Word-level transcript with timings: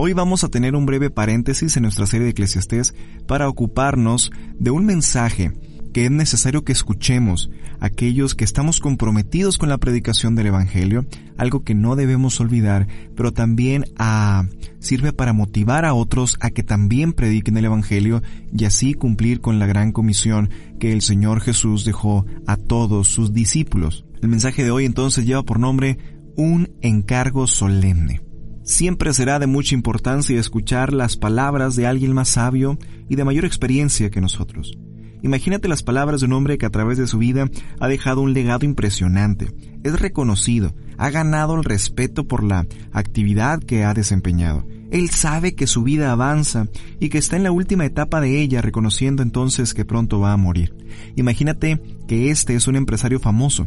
Hoy 0.00 0.12
vamos 0.12 0.44
a 0.44 0.48
tener 0.48 0.76
un 0.76 0.86
breve 0.86 1.10
paréntesis 1.10 1.76
en 1.76 1.82
nuestra 1.82 2.06
serie 2.06 2.26
de 2.26 2.30
Eclesiastés 2.30 2.94
para 3.26 3.48
ocuparnos 3.48 4.30
de 4.56 4.70
un 4.70 4.86
mensaje 4.86 5.50
que 5.92 6.04
es 6.04 6.10
necesario 6.12 6.62
que 6.62 6.70
escuchemos 6.70 7.50
aquellos 7.80 8.36
que 8.36 8.44
estamos 8.44 8.78
comprometidos 8.78 9.58
con 9.58 9.68
la 9.68 9.78
predicación 9.78 10.36
del 10.36 10.46
Evangelio, 10.46 11.04
algo 11.36 11.64
que 11.64 11.74
no 11.74 11.96
debemos 11.96 12.38
olvidar, 12.38 12.86
pero 13.16 13.32
también 13.32 13.86
ah, 13.98 14.44
sirve 14.78 15.12
para 15.12 15.32
motivar 15.32 15.84
a 15.84 15.94
otros 15.94 16.36
a 16.38 16.50
que 16.50 16.62
también 16.62 17.12
prediquen 17.12 17.56
el 17.56 17.64
Evangelio 17.64 18.22
y 18.56 18.66
así 18.66 18.94
cumplir 18.94 19.40
con 19.40 19.58
la 19.58 19.66
gran 19.66 19.90
comisión 19.90 20.50
que 20.78 20.92
el 20.92 21.02
Señor 21.02 21.40
Jesús 21.40 21.84
dejó 21.84 22.24
a 22.46 22.56
todos 22.56 23.08
sus 23.08 23.32
discípulos. 23.32 24.04
El 24.22 24.28
mensaje 24.28 24.62
de 24.62 24.70
hoy 24.70 24.84
entonces 24.84 25.26
lleva 25.26 25.42
por 25.42 25.58
nombre 25.58 25.98
un 26.36 26.70
encargo 26.82 27.48
solemne. 27.48 28.27
Siempre 28.68 29.14
será 29.14 29.38
de 29.38 29.46
mucha 29.46 29.74
importancia 29.74 30.38
escuchar 30.38 30.92
las 30.92 31.16
palabras 31.16 31.74
de 31.74 31.86
alguien 31.86 32.12
más 32.12 32.28
sabio 32.28 32.78
y 33.08 33.16
de 33.16 33.24
mayor 33.24 33.46
experiencia 33.46 34.10
que 34.10 34.20
nosotros. 34.20 34.76
Imagínate 35.22 35.68
las 35.68 35.82
palabras 35.82 36.20
de 36.20 36.26
un 36.26 36.34
hombre 36.34 36.58
que 36.58 36.66
a 36.66 36.70
través 36.70 36.98
de 36.98 37.06
su 37.06 37.16
vida 37.16 37.48
ha 37.80 37.88
dejado 37.88 38.20
un 38.20 38.34
legado 38.34 38.66
impresionante, 38.66 39.54
es 39.84 39.98
reconocido, 39.98 40.74
ha 40.98 41.08
ganado 41.08 41.56
el 41.56 41.64
respeto 41.64 42.28
por 42.28 42.44
la 42.44 42.66
actividad 42.92 43.58
que 43.58 43.84
ha 43.84 43.94
desempeñado. 43.94 44.66
Él 44.90 45.08
sabe 45.08 45.54
que 45.54 45.66
su 45.66 45.82
vida 45.82 46.12
avanza 46.12 46.66
y 47.00 47.08
que 47.08 47.16
está 47.16 47.38
en 47.38 47.44
la 47.44 47.52
última 47.52 47.86
etapa 47.86 48.20
de 48.20 48.38
ella, 48.38 48.60
reconociendo 48.60 49.22
entonces 49.22 49.72
que 49.72 49.86
pronto 49.86 50.20
va 50.20 50.34
a 50.34 50.36
morir. 50.36 50.74
Imagínate 51.16 51.80
que 52.06 52.28
este 52.28 52.54
es 52.54 52.68
un 52.68 52.76
empresario 52.76 53.18
famoso. 53.18 53.66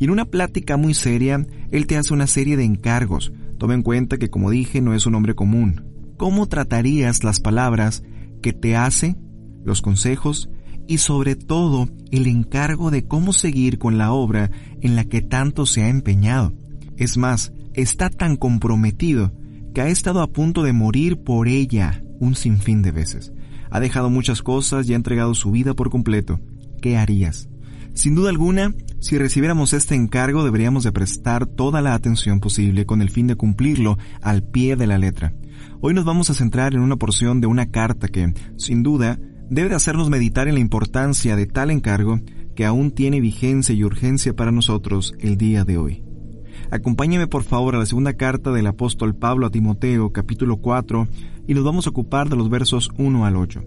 Y 0.00 0.04
en 0.06 0.10
una 0.10 0.24
plática 0.24 0.76
muy 0.76 0.94
seria, 0.94 1.46
él 1.70 1.86
te 1.86 1.96
hace 1.96 2.12
una 2.12 2.26
serie 2.26 2.56
de 2.56 2.64
encargos, 2.64 3.32
Toma 3.62 3.74
en 3.74 3.82
cuenta 3.82 4.18
que, 4.18 4.28
como 4.28 4.50
dije, 4.50 4.80
no 4.80 4.92
es 4.92 5.06
un 5.06 5.14
hombre 5.14 5.36
común. 5.36 5.84
¿Cómo 6.16 6.48
tratarías 6.48 7.22
las 7.22 7.38
palabras 7.38 8.02
que 8.42 8.52
te 8.52 8.74
hace, 8.74 9.14
los 9.64 9.82
consejos 9.82 10.50
y 10.88 10.98
sobre 10.98 11.36
todo 11.36 11.88
el 12.10 12.26
encargo 12.26 12.90
de 12.90 13.06
cómo 13.06 13.32
seguir 13.32 13.78
con 13.78 13.98
la 13.98 14.12
obra 14.12 14.50
en 14.80 14.96
la 14.96 15.04
que 15.04 15.22
tanto 15.22 15.64
se 15.64 15.84
ha 15.84 15.88
empeñado? 15.88 16.52
Es 16.96 17.16
más, 17.16 17.52
está 17.72 18.10
tan 18.10 18.34
comprometido 18.34 19.32
que 19.72 19.80
ha 19.80 19.86
estado 19.86 20.22
a 20.22 20.32
punto 20.32 20.64
de 20.64 20.72
morir 20.72 21.22
por 21.22 21.46
ella 21.46 22.02
un 22.18 22.34
sinfín 22.34 22.82
de 22.82 22.90
veces. 22.90 23.32
Ha 23.70 23.78
dejado 23.78 24.10
muchas 24.10 24.42
cosas 24.42 24.88
y 24.88 24.94
ha 24.94 24.96
entregado 24.96 25.36
su 25.36 25.52
vida 25.52 25.74
por 25.74 25.88
completo. 25.88 26.40
¿Qué 26.80 26.96
harías? 26.96 27.48
Sin 27.94 28.14
duda 28.14 28.30
alguna, 28.30 28.74
si 29.00 29.18
recibiéramos 29.18 29.74
este 29.74 29.94
encargo 29.94 30.44
deberíamos 30.44 30.82
de 30.82 30.92
prestar 30.92 31.46
toda 31.46 31.82
la 31.82 31.92
atención 31.92 32.40
posible 32.40 32.86
con 32.86 33.02
el 33.02 33.10
fin 33.10 33.26
de 33.26 33.36
cumplirlo 33.36 33.98
al 34.22 34.42
pie 34.42 34.76
de 34.76 34.86
la 34.86 34.96
letra. 34.96 35.34
Hoy 35.82 35.92
nos 35.92 36.06
vamos 36.06 36.30
a 36.30 36.34
centrar 36.34 36.74
en 36.74 36.80
una 36.80 36.96
porción 36.96 37.40
de 37.42 37.48
una 37.48 37.70
carta 37.70 38.08
que, 38.08 38.32
sin 38.56 38.82
duda, 38.82 39.18
debe 39.50 39.68
de 39.68 39.74
hacernos 39.74 40.08
meditar 40.08 40.48
en 40.48 40.54
la 40.54 40.60
importancia 40.60 41.36
de 41.36 41.46
tal 41.46 41.70
encargo 41.70 42.20
que 42.56 42.64
aún 42.64 42.92
tiene 42.92 43.20
vigencia 43.20 43.74
y 43.74 43.84
urgencia 43.84 44.34
para 44.34 44.52
nosotros 44.52 45.12
el 45.20 45.36
día 45.36 45.64
de 45.64 45.76
hoy. 45.76 46.02
Acompáñeme 46.70 47.26
por 47.26 47.42
favor 47.42 47.74
a 47.74 47.78
la 47.78 47.86
segunda 47.86 48.14
carta 48.14 48.52
del 48.52 48.66
apóstol 48.66 49.14
Pablo 49.14 49.46
a 49.46 49.50
Timoteo 49.50 50.12
capítulo 50.12 50.56
4 50.56 51.08
y 51.46 51.52
nos 51.52 51.64
vamos 51.64 51.86
a 51.86 51.90
ocupar 51.90 52.30
de 52.30 52.36
los 52.36 52.48
versos 52.48 52.90
1 52.96 53.26
al 53.26 53.36
8. 53.36 53.62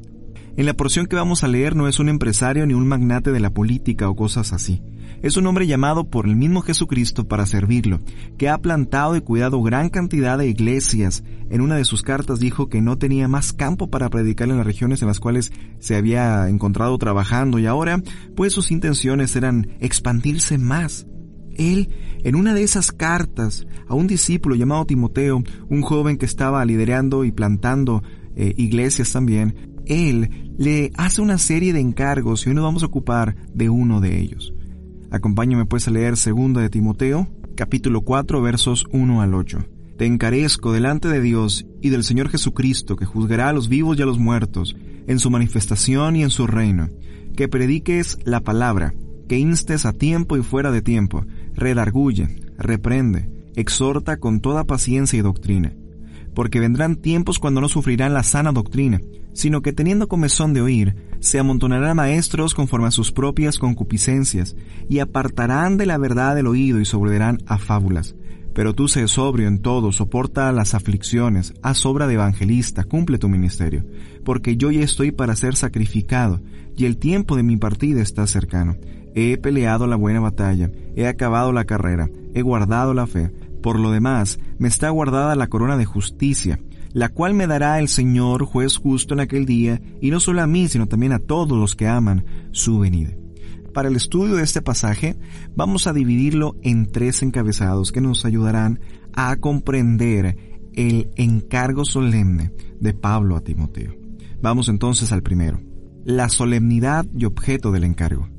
En 0.58 0.66
la 0.66 0.74
porción 0.74 1.06
que 1.06 1.18
vamos 1.18 1.44
a 1.44 1.50
leer 1.50 1.76
no 1.76 1.90
es 1.90 2.00
un 2.00 2.08
empresario 2.08 2.66
ni 2.66 2.74
un 2.74 2.88
magnate 2.88 3.34
de 3.34 3.42
la 3.42 3.50
política 3.50 4.10
o 4.10 4.16
cosas 4.16 4.54
así. 4.54 4.82
Es 5.22 5.36
un 5.36 5.48
hombre 5.48 5.68
llamado 5.68 6.10
por 6.10 6.28
el 6.28 6.38
mismo 6.38 6.62
Jesucristo 6.62 7.28
para 7.28 7.46
servirlo, 7.46 8.00
que 8.38 8.48
ha 8.48 8.58
plantado 8.58 9.18
y 9.18 9.22
cuidado 9.22 9.62
gran 9.62 9.90
cantidad 9.90 10.38
de 10.38 10.48
iglesias. 10.48 11.26
En 11.50 11.60
una 11.60 11.76
de 11.76 11.84
sus 11.84 12.04
cartas 12.04 12.40
dijo 12.40 12.70
que 12.70 12.82
no 12.82 12.98
tenía 12.98 13.28
más 13.28 13.52
campo 13.52 13.90
para 13.90 14.10
predicar 14.10 14.50
en 14.50 14.56
las 14.56 14.66
regiones 14.66 15.02
en 15.02 15.10
las 15.10 15.20
cuales 15.20 15.52
se 15.80 15.98
había 15.98 16.48
encontrado 16.48 16.98
trabajando 16.98 17.60
y 17.60 17.66
ahora, 17.66 18.02
pues 18.38 18.54
sus 18.54 18.72
intenciones 18.72 19.36
eran 19.36 19.68
expandirse 19.82 20.58
más. 20.58 21.06
Él, 21.58 21.90
en 22.24 22.36
una 22.36 22.54
de 22.54 22.64
esas 22.64 22.94
cartas 22.94 23.68
a 23.90 23.94
un 23.94 24.08
discípulo 24.08 24.56
llamado 24.56 24.86
Timoteo, 24.86 25.44
un 25.70 25.82
joven 25.82 26.18
que 26.18 26.26
estaba 26.26 26.64
liderando 26.64 27.26
y 27.26 27.34
plantando 27.34 28.04
eh, 28.38 28.54
iglesias 28.58 29.12
también, 29.12 29.75
él 29.88 30.54
le 30.58 30.92
hace 30.96 31.22
una 31.22 31.38
serie 31.38 31.74
de 31.74 31.80
encargos 31.80 32.46
y 32.46 32.50
hoy 32.50 32.56
nos 32.56 32.64
vamos 32.64 32.84
a 32.84 32.88
ocupar 32.88 33.36
de 33.54 33.70
uno 33.70 34.02
de 34.02 34.20
ellos. 34.20 34.54
Acompáñame 35.12 35.66
pues 35.66 35.88
a 35.88 35.92
leer 35.92 36.16
2 36.16 36.54
de 36.54 36.70
Timoteo, 36.70 37.28
capítulo 37.56 38.02
4, 38.02 38.42
versos 38.42 38.86
1 38.92 39.22
al 39.22 39.34
8. 39.34 39.66
Te 39.98 40.06
encarezco 40.06 40.74
delante 40.74 41.08
de 41.08 41.22
Dios 41.22 41.66
y 41.82 41.90
del 41.90 42.04
Señor 42.04 42.30
Jesucristo, 42.30 42.96
que 42.96 43.06
juzgará 43.06 43.50
a 43.50 43.54
los 43.54 43.70
vivos 43.70 43.98
y 43.98 44.02
a 44.02 44.06
los 44.06 44.20
muertos, 44.20 44.76
en 45.08 45.20
su 45.20 45.30
manifestación 45.30 46.16
y 46.16 46.24
en 46.24 46.32
su 46.32 46.48
reino, 46.48 46.90
que 47.36 47.48
prediques 47.48 48.18
la 48.26 48.42
palabra, 48.42 48.94
que 49.30 49.38
instes 49.38 49.86
a 49.86 49.94
tiempo 49.94 50.36
y 50.36 50.44
fuera 50.44 50.72
de 50.72 50.82
tiempo, 50.82 51.26
redarguye, 51.54 52.42
reprende, 52.58 53.30
exhorta 53.56 54.18
con 54.18 54.42
toda 54.42 54.66
paciencia 54.66 55.18
y 55.18 55.22
doctrina 55.22 55.74
porque 56.36 56.60
vendrán 56.60 56.98
tiempos 56.98 57.40
cuando 57.40 57.62
no 57.62 57.70
sufrirán 57.70 58.14
la 58.14 58.22
sana 58.22 58.52
doctrina, 58.52 59.02
sino 59.34 59.62
que 59.62 59.74
teniendo 59.74 60.08
comezón 60.08 60.54
de 60.54 60.62
oír, 60.62 60.96
se 61.20 61.40
amontonarán 61.40 61.98
maestros 61.98 62.54
conforme 62.54 62.88
a 62.88 62.92
sus 62.92 63.12
propias 63.12 63.58
concupiscencias, 63.58 64.56
y 64.88 65.00
apartarán 65.00 65.78
de 65.78 65.88
la 65.88 65.98
verdad 65.98 66.38
el 66.38 66.46
oído 66.46 66.80
y 66.80 66.86
sobreverán 66.86 67.40
a 67.48 67.58
fábulas. 67.58 68.16
Pero 68.54 68.74
tú 68.74 68.88
sé 68.88 69.08
sobrio 69.10 69.50
en 69.50 69.60
todo, 69.60 69.92
soporta 69.92 70.52
las 70.54 70.76
aflicciones, 70.76 71.54
haz 71.62 71.86
obra 71.86 72.08
de 72.08 72.14
evangelista, 72.14 72.86
cumple 72.86 73.18
tu 73.18 73.28
ministerio, 73.28 73.84
porque 74.24 74.56
yo 74.56 74.72
ya 74.72 74.82
estoy 74.82 75.12
para 75.12 75.36
ser 75.36 75.56
sacrificado, 75.56 76.42
y 76.78 76.86
el 76.86 76.98
tiempo 76.98 77.36
de 77.36 77.44
mi 77.44 77.58
partida 77.58 78.02
está 78.02 78.26
cercano. 78.28 78.78
He 79.14 79.38
peleado 79.38 79.88
la 79.88 79.96
buena 79.96 80.20
batalla, 80.20 80.72
he 80.96 81.08
acabado 81.08 81.52
la 81.52 81.66
carrera, 81.66 82.10
he 82.34 82.42
guardado 82.42 82.94
la 82.94 83.08
fe. 83.08 83.32
Por 83.66 83.80
lo 83.80 83.90
demás, 83.90 84.38
me 84.60 84.68
está 84.68 84.92
guardada 84.92 85.36
la 85.36 85.48
corona 85.48 85.76
de 85.76 85.86
justicia, 85.86 86.60
la 86.94 87.10
cual 87.10 87.34
me 87.34 87.48
dará 87.48 87.80
el 87.80 87.88
Señor, 87.88 88.46
juez 88.46 88.78
justo 88.78 89.16
en 89.16 89.22
aquel 89.22 89.48
día, 89.48 89.82
y 90.00 90.12
no 90.12 90.20
solo 90.20 90.44
a 90.44 90.46
mí, 90.46 90.68
sino 90.68 90.86
también 90.86 91.14
a 91.14 91.18
todos 91.18 91.58
los 91.58 91.76
que 91.76 91.88
aman 91.88 92.26
su 92.52 92.78
venida. 92.78 93.16
Para 93.74 93.90
el 93.90 93.96
estudio 93.96 94.36
de 94.36 94.44
este 94.44 94.62
pasaje, 94.62 95.18
vamos 95.56 95.88
a 95.88 95.94
dividirlo 95.94 96.56
en 96.62 96.92
tres 96.92 97.24
encabezados 97.24 97.92
que 97.92 98.02
nos 98.02 98.24
ayudarán 98.24 98.82
a 99.14 99.36
comprender 99.38 100.38
el 100.76 101.10
encargo 101.16 101.86
solemne 101.86 102.52
de 102.80 102.94
Pablo 102.94 103.36
a 103.36 103.42
Timoteo. 103.42 103.96
Vamos 104.44 104.70
entonces 104.70 105.12
al 105.12 105.24
primero, 105.24 105.60
la 106.04 106.30
solemnidad 106.30 107.08
y 107.18 107.26
objeto 107.26 107.72
del 107.72 107.86
encargo. 107.86 108.30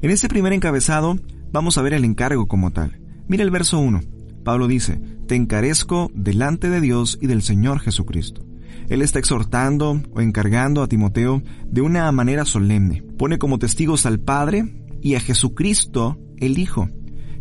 En 0.00 0.10
este 0.10 0.30
primer 0.30 0.54
encabezado 0.54 1.18
vamos 1.52 1.76
a 1.76 1.82
ver 1.82 1.92
el 1.92 2.06
encargo 2.06 2.46
como 2.46 2.70
tal. 2.70 2.98
Mira 3.28 3.44
el 3.44 3.50
verso 3.50 3.78
1. 3.78 4.11
Pablo 4.44 4.66
dice, 4.66 5.00
te 5.26 5.36
encarezco 5.36 6.10
delante 6.14 6.70
de 6.70 6.80
Dios 6.80 7.18
y 7.20 7.26
del 7.26 7.42
Señor 7.42 7.80
Jesucristo. 7.80 8.44
Él 8.88 9.02
está 9.02 9.18
exhortando 9.18 10.02
o 10.12 10.20
encargando 10.20 10.82
a 10.82 10.88
Timoteo 10.88 11.42
de 11.66 11.80
una 11.80 12.10
manera 12.12 12.44
solemne. 12.44 13.02
Pone 13.18 13.38
como 13.38 13.58
testigos 13.58 14.06
al 14.06 14.20
Padre 14.20 14.74
y 15.00 15.14
a 15.14 15.20
Jesucristo, 15.20 16.18
el 16.38 16.58
Hijo, 16.58 16.88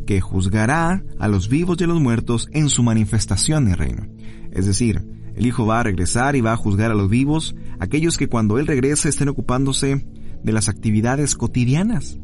que 0.05 0.21
juzgará 0.21 1.03
a 1.19 1.27
los 1.27 1.49
vivos 1.49 1.77
y 1.79 1.83
a 1.83 1.87
los 1.87 1.99
muertos 1.99 2.47
en 2.51 2.69
su 2.69 2.83
manifestación 2.83 3.69
y 3.69 3.73
reino. 3.73 4.07
Es 4.51 4.65
decir, 4.65 5.03
el 5.35 5.45
Hijo 5.45 5.65
va 5.65 5.79
a 5.79 5.83
regresar 5.83 6.35
y 6.35 6.41
va 6.41 6.53
a 6.53 6.57
juzgar 6.57 6.91
a 6.91 6.95
los 6.95 7.09
vivos, 7.09 7.55
aquellos 7.79 8.17
que 8.17 8.27
cuando 8.27 8.59
Él 8.59 8.67
regrese 8.67 9.09
estén 9.09 9.29
ocupándose 9.29 10.05
de 10.43 10.51
las 10.51 10.69
actividades 10.69 11.35
cotidianas, 11.35 12.19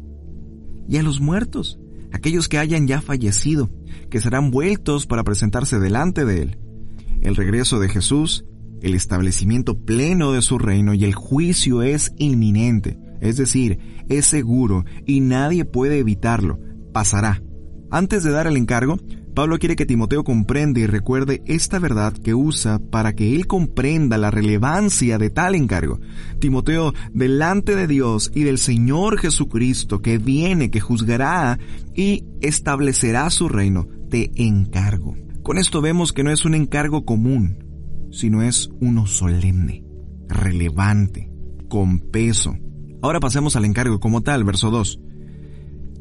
y 0.88 0.96
a 0.96 1.02
los 1.02 1.20
muertos, 1.20 1.78
aquellos 2.12 2.48
que 2.48 2.58
hayan 2.58 2.86
ya 2.86 3.00
fallecido, 3.00 3.70
que 4.10 4.20
serán 4.20 4.50
vueltos 4.50 5.06
para 5.06 5.24
presentarse 5.24 5.78
delante 5.78 6.24
de 6.24 6.42
Él. 6.42 6.58
El 7.20 7.36
regreso 7.36 7.80
de 7.80 7.88
Jesús, 7.88 8.44
el 8.80 8.94
establecimiento 8.94 9.78
pleno 9.78 10.32
de 10.32 10.42
su 10.42 10.58
reino 10.58 10.94
y 10.94 11.04
el 11.04 11.14
juicio 11.14 11.82
es 11.82 12.12
inminente. 12.16 12.98
Es 13.20 13.36
decir, 13.36 13.78
es 14.08 14.26
seguro 14.26 14.84
y 15.04 15.20
nadie 15.20 15.64
puede 15.64 15.98
evitarlo. 15.98 16.60
Pasará. 16.92 17.42
Antes 17.90 18.22
de 18.22 18.30
dar 18.30 18.46
el 18.46 18.56
encargo, 18.56 18.98
Pablo 19.38 19.60
quiere 19.60 19.76
que 19.76 19.86
Timoteo 19.86 20.24
comprenda 20.24 20.80
y 20.80 20.86
recuerde 20.86 21.42
esta 21.46 21.78
verdad 21.78 22.12
que 22.12 22.34
usa 22.34 22.80
para 22.80 23.12
que 23.12 23.36
él 23.36 23.46
comprenda 23.46 24.18
la 24.18 24.32
relevancia 24.32 25.16
de 25.16 25.30
tal 25.30 25.54
encargo. 25.54 26.00
Timoteo, 26.40 26.92
delante 27.12 27.76
de 27.76 27.86
Dios 27.86 28.32
y 28.34 28.42
del 28.42 28.58
Señor 28.58 29.16
Jesucristo 29.16 30.02
que 30.02 30.18
viene, 30.18 30.72
que 30.72 30.80
juzgará 30.80 31.56
y 31.94 32.24
establecerá 32.40 33.30
su 33.30 33.48
reino, 33.48 33.86
te 34.10 34.32
encargo. 34.34 35.14
Con 35.44 35.58
esto 35.58 35.80
vemos 35.80 36.12
que 36.12 36.24
no 36.24 36.32
es 36.32 36.44
un 36.44 36.56
encargo 36.56 37.04
común, 37.04 38.08
sino 38.10 38.42
es 38.42 38.70
uno 38.80 39.06
solemne, 39.06 39.84
relevante, 40.26 41.30
con 41.68 42.00
peso. 42.00 42.56
Ahora 43.02 43.20
pasemos 43.20 43.54
al 43.54 43.66
encargo 43.66 44.00
como 44.00 44.20
tal, 44.20 44.42
verso 44.42 44.72
2. 44.72 45.00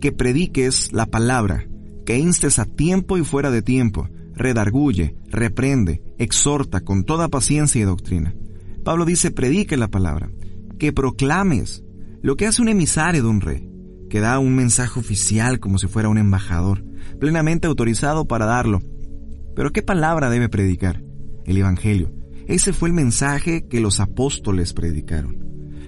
Que 0.02 0.12
prediques 0.12 0.92
la 0.92 1.06
palabra, 1.06 1.68
que 2.08 2.18
instes 2.18 2.58
a 2.58 2.64
tiempo 2.64 3.18
y 3.18 3.26
fuera 3.26 3.52
de 3.52 3.62
tiempo, 3.62 4.08
redarguye, 4.34 5.18
reprende, 5.30 6.02
exhorta 6.18 6.80
con 6.80 7.04
toda 7.04 7.28
paciencia 7.28 7.82
y 7.82 7.84
doctrina. 7.84 8.34
Pablo 8.86 9.04
dice, 9.04 9.30
predique 9.30 9.76
la 9.76 9.90
palabra, 9.90 10.32
que 10.80 10.94
proclames, 10.94 11.84
lo 12.22 12.38
que 12.38 12.48
hace 12.48 12.62
un 12.62 12.70
emisario 12.70 13.24
de 13.24 13.28
un 13.28 13.42
rey, 13.42 13.70
que 14.10 14.22
da 14.22 14.40
un 14.40 14.56
mensaje 14.56 14.98
oficial 14.98 15.60
como 15.60 15.80
si 15.80 15.88
fuera 15.88 16.08
un 16.08 16.18
embajador, 16.18 16.86
plenamente 17.20 17.68
autorizado 17.68 18.26
para 18.26 18.46
darlo. 18.46 18.82
Pero 19.54 19.74
¿qué 19.74 19.82
palabra 19.82 20.30
debe 20.30 20.48
predicar? 20.48 21.04
El 21.44 21.58
Evangelio. 21.58 22.14
Ese 22.48 22.72
fue 22.72 22.88
el 22.88 22.96
mensaje 22.96 23.68
que 23.68 23.82
los 23.82 24.00
apóstoles 24.00 24.72
predicaron. 24.72 25.44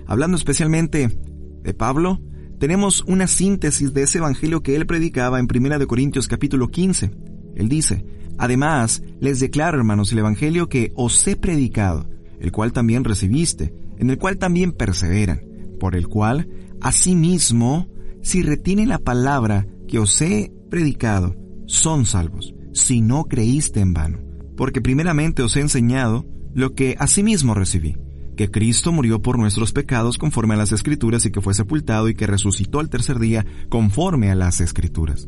Hablando 0.05 0.35
especialmente 0.35 1.17
de 1.63 1.73
Pablo, 1.73 2.19
tenemos 2.59 3.03
una 3.07 3.27
síntesis 3.27 3.93
de 3.93 4.03
ese 4.03 4.17
evangelio 4.17 4.61
que 4.61 4.75
él 4.75 4.85
predicaba 4.85 5.39
en 5.39 5.47
1 5.49 5.87
Corintios 5.87 6.27
capítulo 6.27 6.67
15. 6.67 7.11
Él 7.55 7.69
dice, 7.69 8.05
Además, 8.37 9.01
les 9.19 9.39
declaro, 9.39 9.77
hermanos, 9.77 10.11
el 10.11 10.19
evangelio 10.19 10.67
que 10.67 10.91
os 10.95 11.25
he 11.27 11.35
predicado, 11.35 12.09
el 12.39 12.51
cual 12.51 12.73
también 12.73 13.03
recibiste, 13.03 13.73
en 13.97 14.09
el 14.09 14.17
cual 14.17 14.37
también 14.37 14.73
perseveran, 14.73 15.41
por 15.79 15.95
el 15.95 16.07
cual, 16.07 16.49
asimismo, 16.81 17.87
si 18.21 18.41
retienen 18.43 18.89
la 18.89 18.99
palabra 18.99 19.65
que 19.87 19.99
os 19.99 20.21
he 20.21 20.51
predicado, 20.69 21.35
son 21.65 22.05
salvos, 22.05 22.53
si 22.73 23.01
no 23.01 23.25
creíste 23.25 23.79
en 23.79 23.93
vano. 23.93 24.19
Porque 24.55 24.81
primeramente 24.81 25.43
os 25.43 25.55
he 25.55 25.61
enseñado 25.61 26.25
lo 26.53 26.75
que 26.75 26.95
asimismo 26.99 27.53
recibí 27.53 27.95
que 28.39 28.49
Cristo 28.49 28.93
murió 28.93 29.21
por 29.21 29.37
nuestros 29.37 29.73
pecados 29.73 30.17
conforme 30.17 30.53
a 30.53 30.57
las 30.57 30.71
Escrituras 30.71 31.25
y 31.25 31.29
que 31.29 31.41
fue 31.41 31.53
sepultado 31.53 32.07
y 32.07 32.13
que 32.13 32.25
resucitó 32.25 32.79
al 32.79 32.89
tercer 32.89 33.19
día 33.19 33.45
conforme 33.67 34.31
a 34.31 34.35
las 34.35 34.61
Escrituras. 34.61 35.27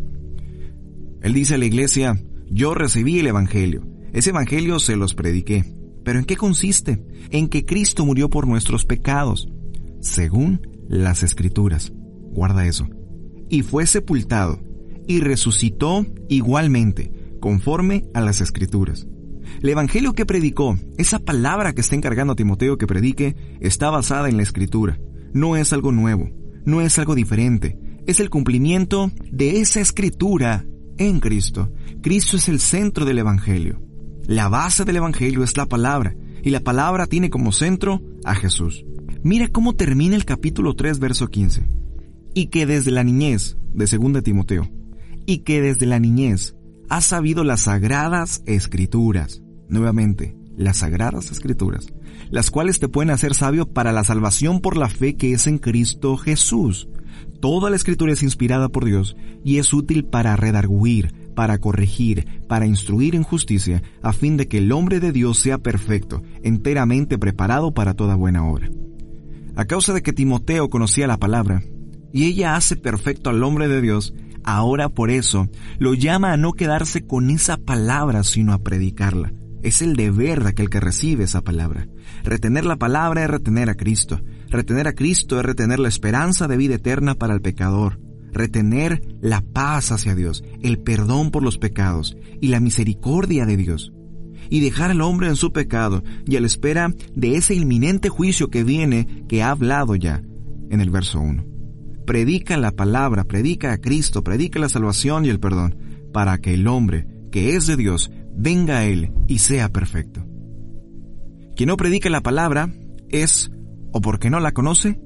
Él 1.22 1.34
dice 1.34 1.56
a 1.56 1.58
la 1.58 1.66
iglesia, 1.66 2.18
yo 2.50 2.74
recibí 2.74 3.19
el 3.19 3.28
Evangelio, 3.28 3.86
ese 4.13 4.30
Evangelio 4.30 4.80
se 4.80 4.96
los 4.96 5.13
prediqué. 5.13 5.66
¿Pero 6.06 6.19
en 6.19 6.25
qué 6.25 6.38
consiste? 6.38 7.04
En 7.31 7.50
que 7.50 7.66
Cristo 7.66 8.06
murió 8.06 8.30
por 8.30 8.48
nuestros 8.48 8.86
pecados, 8.86 9.50
según 10.00 10.66
las 10.88 11.22
Escrituras. 11.22 11.92
Guarda 12.31 12.66
eso. 12.66 12.88
Y 13.50 13.63
fue 13.63 13.88
sepultado, 13.88 14.63
y 15.06 15.19
resucitó 15.19 16.06
igualmente, 16.30 17.12
conforme 17.42 18.06
a 18.13 18.22
las 18.22 18.40
Escrituras. 18.40 19.06
El 19.62 19.70
Evangelio 19.70 20.14
que 20.14 20.26
predicó, 20.26 20.78
esa 20.98 21.20
palabra 21.20 21.74
que 21.74 21.82
está 21.82 21.96
encargando 21.96 22.34
a 22.34 22.36
Timoteo 22.36 22.78
que 22.78 22.88
predique, 22.88 23.36
está 23.60 23.90
basada 23.90 24.30
en 24.30 24.38
la 24.38 24.44
Escritura. 24.44 25.00
No 25.34 25.56
es 25.56 25.74
algo 25.74 25.92
nuevo, 25.92 26.30
no 26.66 26.82
es 26.82 26.98
algo 27.00 27.16
diferente, 27.16 27.78
es 28.08 28.20
el 28.20 28.30
cumplimiento 28.30 29.12
de 29.32 29.62
esa 29.62 29.80
Escritura 29.80 30.66
en 30.98 31.20
Cristo. 31.20 31.72
Cristo 32.02 32.38
es 32.38 32.50
el 32.50 32.60
centro 32.60 33.06
del 33.06 33.20
Evangelio. 33.20 33.82
La 34.28 34.50
base 34.50 34.86
del 34.86 34.98
Evangelio 34.98 35.44
es 35.44 35.58
la 35.58 35.66
palabra, 35.66 36.16
y 36.44 36.50
la 36.50 36.62
palabra 36.62 37.08
tiene 37.08 37.30
como 37.30 37.52
centro 37.52 38.02
a 38.24 38.36
Jesús. 38.36 38.86
Mira 39.24 39.48
cómo 39.48 39.74
termina 39.74 40.16
el 40.16 40.26
capítulo 40.26 40.74
3, 40.74 41.00
verso 41.00 41.28
15. 41.28 41.68
Y 42.34 42.48
que 42.48 42.66
desde 42.66 42.92
la 42.92 43.04
niñez, 43.04 43.58
de 43.74 43.86
2 43.86 44.24
Timoteo, 44.24 44.70
y 45.26 45.40
que 45.40 45.62
desde 45.62 45.86
la 45.86 46.00
niñez 46.00 46.56
has 46.92 47.06
sabido 47.06 47.46
las 47.46 47.62
sagradas 47.62 48.44
escrituras. 48.46 49.42
Nuevamente, 49.70 50.36
las 50.58 50.80
sagradas 50.80 51.32
escrituras, 51.32 51.88
las 52.30 52.52
cuales 52.52 52.80
te 52.80 52.90
pueden 52.90 53.12
hacer 53.12 53.34
sabio 53.34 53.66
para 53.66 53.94
la 53.94 54.04
salvación 54.04 54.60
por 54.60 54.76
la 54.76 54.90
fe 54.90 55.16
que 55.16 55.32
es 55.32 55.48
en 55.48 55.58
Cristo 55.58 56.18
Jesús. 56.18 56.90
Toda 57.40 57.70
la 57.70 57.78
escritura 57.78 58.12
es 58.12 58.24
inspirada 58.24 58.68
por 58.68 58.84
Dios 58.84 59.16
y 59.42 59.60
es 59.60 59.72
útil 59.72 60.04
para 60.04 60.36
redarguir, 60.36 61.32
para 61.34 61.60
corregir, 61.60 62.42
para 62.50 62.66
instruir 62.66 63.16
en 63.16 63.24
justicia, 63.24 63.82
a 64.02 64.12
fin 64.12 64.36
de 64.36 64.50
que 64.50 64.58
el 64.58 64.74
hombre 64.74 65.00
de 65.00 65.14
Dios 65.14 65.40
sea 65.40 65.60
perfecto, 65.60 66.22
enteramente 66.44 67.18
preparado 67.18 67.74
para 67.74 67.94
toda 67.94 68.16
buena 68.16 68.46
obra. 68.46 68.70
A 69.56 69.64
causa 69.64 69.94
de 69.94 70.02
que 70.02 70.12
Timoteo 70.12 70.70
conocía 70.70 71.08
la 71.08 71.18
palabra, 71.18 71.64
y 72.12 72.26
ella 72.26 72.58
hace 72.58 72.76
perfecto 72.76 73.30
al 73.30 73.42
hombre 73.46 73.70
de 73.70 73.82
Dios, 73.82 74.14
Ahora 74.44 74.90
por 74.90 75.12
eso 75.12 75.48
lo 75.78 75.94
llama 75.94 76.34
a 76.34 76.38
no 76.38 76.54
quedarse 76.54 77.06
con 77.06 77.30
esa 77.30 77.58
palabra, 77.58 78.24
sino 78.24 78.54
a 78.54 78.60
predicarla. 78.60 79.34
Es 79.62 79.82
el 79.82 79.96
deber 79.96 80.44
de 80.44 80.50
aquel 80.50 80.70
que 80.70 80.80
recibe 80.80 81.26
esa 81.26 81.42
palabra. 81.42 81.88
Retener 82.24 82.66
la 82.66 82.78
palabra 82.78 83.24
es 83.24 83.30
retener 83.30 83.70
a 83.70 83.76
Cristo. 83.76 84.22
Retener 84.50 84.88
a 84.88 84.94
Cristo 84.94 85.40
es 85.40 85.46
retener 85.46 85.80
la 85.80 85.88
esperanza 85.88 86.48
de 86.48 86.58
vida 86.58 86.76
eterna 86.76 87.14
para 87.16 87.34
el 87.34 87.42
pecador. 87.42 88.00
Retener 88.34 89.02
la 89.22 89.42
paz 89.42 89.92
hacia 89.92 90.16
Dios, 90.16 90.44
el 90.62 90.80
perdón 90.80 91.30
por 91.30 91.44
los 91.44 91.58
pecados 91.58 92.18
y 92.42 92.48
la 92.48 92.60
misericordia 92.60 93.46
de 93.46 93.58
Dios. 93.58 93.94
Y 94.50 94.62
dejar 94.62 94.92
al 94.92 95.02
hombre 95.02 95.28
en 95.28 95.36
su 95.36 95.52
pecado 95.52 96.04
y 96.26 96.38
a 96.38 96.42
la 96.42 96.48
espera 96.48 96.94
de 97.16 97.36
ese 97.36 97.54
inminente 97.54 98.10
juicio 98.10 98.50
que 98.50 98.64
viene 98.64 99.26
que 99.28 99.44
ha 99.44 99.52
hablado 99.52 99.96
ya 99.96 100.24
en 100.70 100.82
el 100.82 100.90
verso 100.90 101.20
1 101.20 101.50
predica 102.12 102.58
la 102.58 102.72
palabra, 102.72 103.24
predica 103.24 103.72
a 103.72 103.78
Cristo, 103.78 104.22
predica 104.22 104.60
la 104.60 104.68
salvación 104.68 105.24
y 105.24 105.30
el 105.30 105.40
perdón, 105.40 105.78
para 106.12 106.40
que 106.40 106.54
el 106.54 106.68
hombre, 106.68 107.08
que 107.31 107.56
es 107.56 107.68
de 107.68 107.78
Dios, 107.78 108.12
venga 108.36 108.80
a 108.80 108.84
Él 108.84 109.13
y 109.30 109.38
sea 109.38 109.69
perfecto. 109.69 110.22
Quien 111.56 111.68
no 111.68 111.78
predica 111.78 112.10
la 112.10 112.19
palabra 112.19 112.69
es 113.08 113.50
o 113.94 114.02
porque 114.02 114.30
no 114.30 114.42
la 114.42 114.52
conoce 114.52 115.00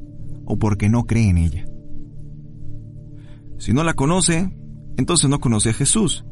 o 0.48 0.57
porque 0.57 0.90
no 0.90 1.04
cree 1.04 1.30
en 1.30 1.38
ella. 1.38 1.68
Si 3.59 3.71
no 3.71 3.83
la 3.83 3.94
conoce, 3.94 4.57
entonces 4.97 5.30
no 5.30 5.40
conoce 5.40 5.69
a 5.69 5.74
Jesús. 5.74 6.26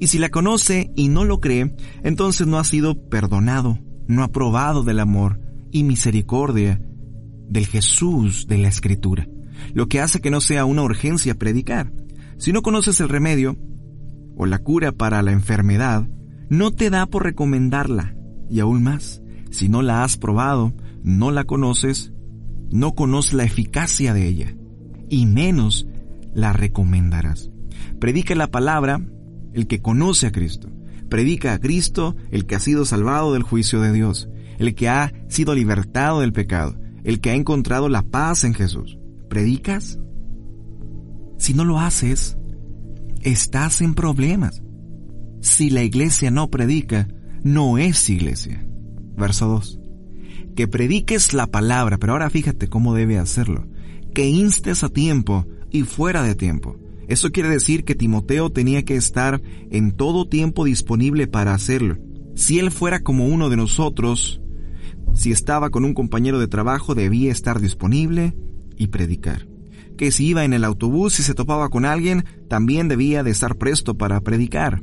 Y 0.00 0.08
si 0.08 0.18
la 0.18 0.30
conoce 0.30 0.90
y 0.96 1.06
no 1.06 1.24
lo 1.24 1.38
cree, 1.38 1.76
entonces 2.02 2.48
no 2.48 2.58
ha 2.58 2.64
sido 2.64 3.08
perdonado, 3.08 3.78
no 4.08 4.24
ha 4.24 4.32
probado 4.32 4.82
del 4.82 4.98
amor 4.98 5.38
y 5.70 5.84
misericordia 5.84 6.80
del 7.48 7.68
Jesús 7.68 8.48
de 8.48 8.58
la 8.58 8.66
Escritura 8.66 9.28
lo 9.74 9.88
que 9.88 10.00
hace 10.00 10.20
que 10.20 10.30
no 10.30 10.40
sea 10.40 10.64
una 10.64 10.82
urgencia 10.82 11.34
predicar. 11.34 11.92
Si 12.38 12.52
no 12.52 12.62
conoces 12.62 13.00
el 13.00 13.08
remedio 13.08 13.56
o 14.36 14.46
la 14.46 14.58
cura 14.58 14.92
para 14.92 15.22
la 15.22 15.32
enfermedad, 15.32 16.08
no 16.48 16.70
te 16.70 16.90
da 16.90 17.06
por 17.06 17.24
recomendarla. 17.24 18.14
Y 18.48 18.60
aún 18.60 18.82
más, 18.82 19.22
si 19.50 19.68
no 19.68 19.82
la 19.82 20.04
has 20.04 20.16
probado, 20.16 20.74
no 21.02 21.30
la 21.30 21.44
conoces, 21.44 22.12
no 22.70 22.94
conoces 22.94 23.34
la 23.34 23.44
eficacia 23.44 24.12
de 24.12 24.26
ella, 24.26 24.54
y 25.08 25.26
menos 25.26 25.86
la 26.34 26.52
recomendarás. 26.52 27.50
Predica 27.98 28.34
la 28.34 28.48
palabra 28.48 29.00
el 29.54 29.66
que 29.66 29.80
conoce 29.80 30.26
a 30.26 30.32
Cristo. 30.32 30.70
Predica 31.08 31.54
a 31.54 31.58
Cristo 31.58 32.16
el 32.30 32.46
que 32.46 32.56
ha 32.56 32.60
sido 32.60 32.84
salvado 32.84 33.32
del 33.32 33.42
juicio 33.42 33.80
de 33.80 33.92
Dios, 33.92 34.28
el 34.58 34.74
que 34.74 34.88
ha 34.88 35.12
sido 35.28 35.54
libertado 35.54 36.20
del 36.20 36.32
pecado, 36.32 36.76
el 37.04 37.20
que 37.20 37.30
ha 37.30 37.34
encontrado 37.34 37.88
la 37.88 38.02
paz 38.02 38.44
en 38.44 38.54
Jesús. 38.54 38.98
¿Predicas? 39.28 39.98
Si 41.38 41.54
no 41.54 41.64
lo 41.64 41.78
haces, 41.78 42.36
estás 43.20 43.80
en 43.80 43.94
problemas. 43.94 44.62
Si 45.40 45.70
la 45.70 45.82
iglesia 45.82 46.30
no 46.30 46.50
predica, 46.50 47.08
no 47.42 47.78
es 47.78 48.08
iglesia. 48.08 48.66
Verso 49.16 49.46
2. 49.48 49.80
Que 50.56 50.68
prediques 50.68 51.34
la 51.34 51.46
palabra, 51.46 51.98
pero 51.98 52.14
ahora 52.14 52.30
fíjate 52.30 52.68
cómo 52.68 52.94
debe 52.94 53.18
hacerlo. 53.18 53.68
Que 54.14 54.28
instes 54.28 54.82
a 54.82 54.88
tiempo 54.88 55.46
y 55.70 55.82
fuera 55.82 56.22
de 56.22 56.34
tiempo. 56.34 56.78
Eso 57.08 57.30
quiere 57.30 57.48
decir 57.48 57.84
que 57.84 57.94
Timoteo 57.94 58.50
tenía 58.50 58.84
que 58.84 58.96
estar 58.96 59.40
en 59.70 59.92
todo 59.92 60.28
tiempo 60.28 60.64
disponible 60.64 61.26
para 61.26 61.54
hacerlo. 61.54 61.98
Si 62.34 62.58
él 62.58 62.70
fuera 62.70 63.00
como 63.00 63.26
uno 63.26 63.48
de 63.48 63.56
nosotros, 63.56 64.40
si 65.14 65.30
estaba 65.30 65.70
con 65.70 65.84
un 65.84 65.94
compañero 65.94 66.38
de 66.38 66.48
trabajo, 66.48 66.94
debía 66.94 67.30
estar 67.30 67.60
disponible, 67.60 68.36
y 68.76 68.88
predicar. 68.88 69.46
Que 69.96 70.12
si 70.12 70.26
iba 70.26 70.44
en 70.44 70.52
el 70.52 70.64
autobús 70.64 71.18
y 71.20 71.22
se 71.22 71.34
topaba 71.34 71.68
con 71.68 71.84
alguien, 71.84 72.24
también 72.48 72.88
debía 72.88 73.22
de 73.22 73.30
estar 73.30 73.56
presto 73.56 73.96
para 73.96 74.20
predicar. 74.20 74.82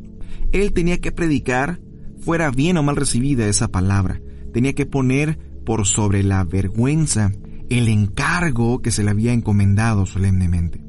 Él 0.52 0.74
tenía 0.74 1.00
que 1.00 1.12
predicar, 1.12 1.80
fuera 2.20 2.52
bien 2.52 2.78
o 2.78 2.84
mal 2.84 2.96
recibida 2.96 3.48
esa 3.48 3.68
palabra. 3.68 4.22
Tenía 4.54 4.74
que 4.74 4.86
poner 4.86 5.38
por 5.66 5.86
sobre 5.86 6.24
la 6.24 6.44
vergüenza 6.44 7.32
el 7.70 7.88
encargo 7.88 8.82
que 8.82 8.92
se 8.92 9.04
le 9.04 9.12
había 9.12 9.34
encomendado 9.34 10.06
solemnemente. 10.06 10.84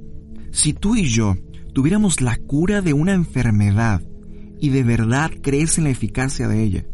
Si 0.52 0.72
tú 0.72 0.96
y 0.96 1.04
yo 1.04 1.36
tuviéramos 1.72 2.20
la 2.20 2.36
cura 2.36 2.80
de 2.80 2.92
una 2.92 3.14
enfermedad 3.14 4.02
y 4.60 4.70
de 4.70 4.82
verdad 4.82 5.30
crees 5.42 5.78
en 5.78 5.84
la 5.84 5.90
eficacia 5.90 6.48
de 6.48 6.62
ella, 6.62 6.86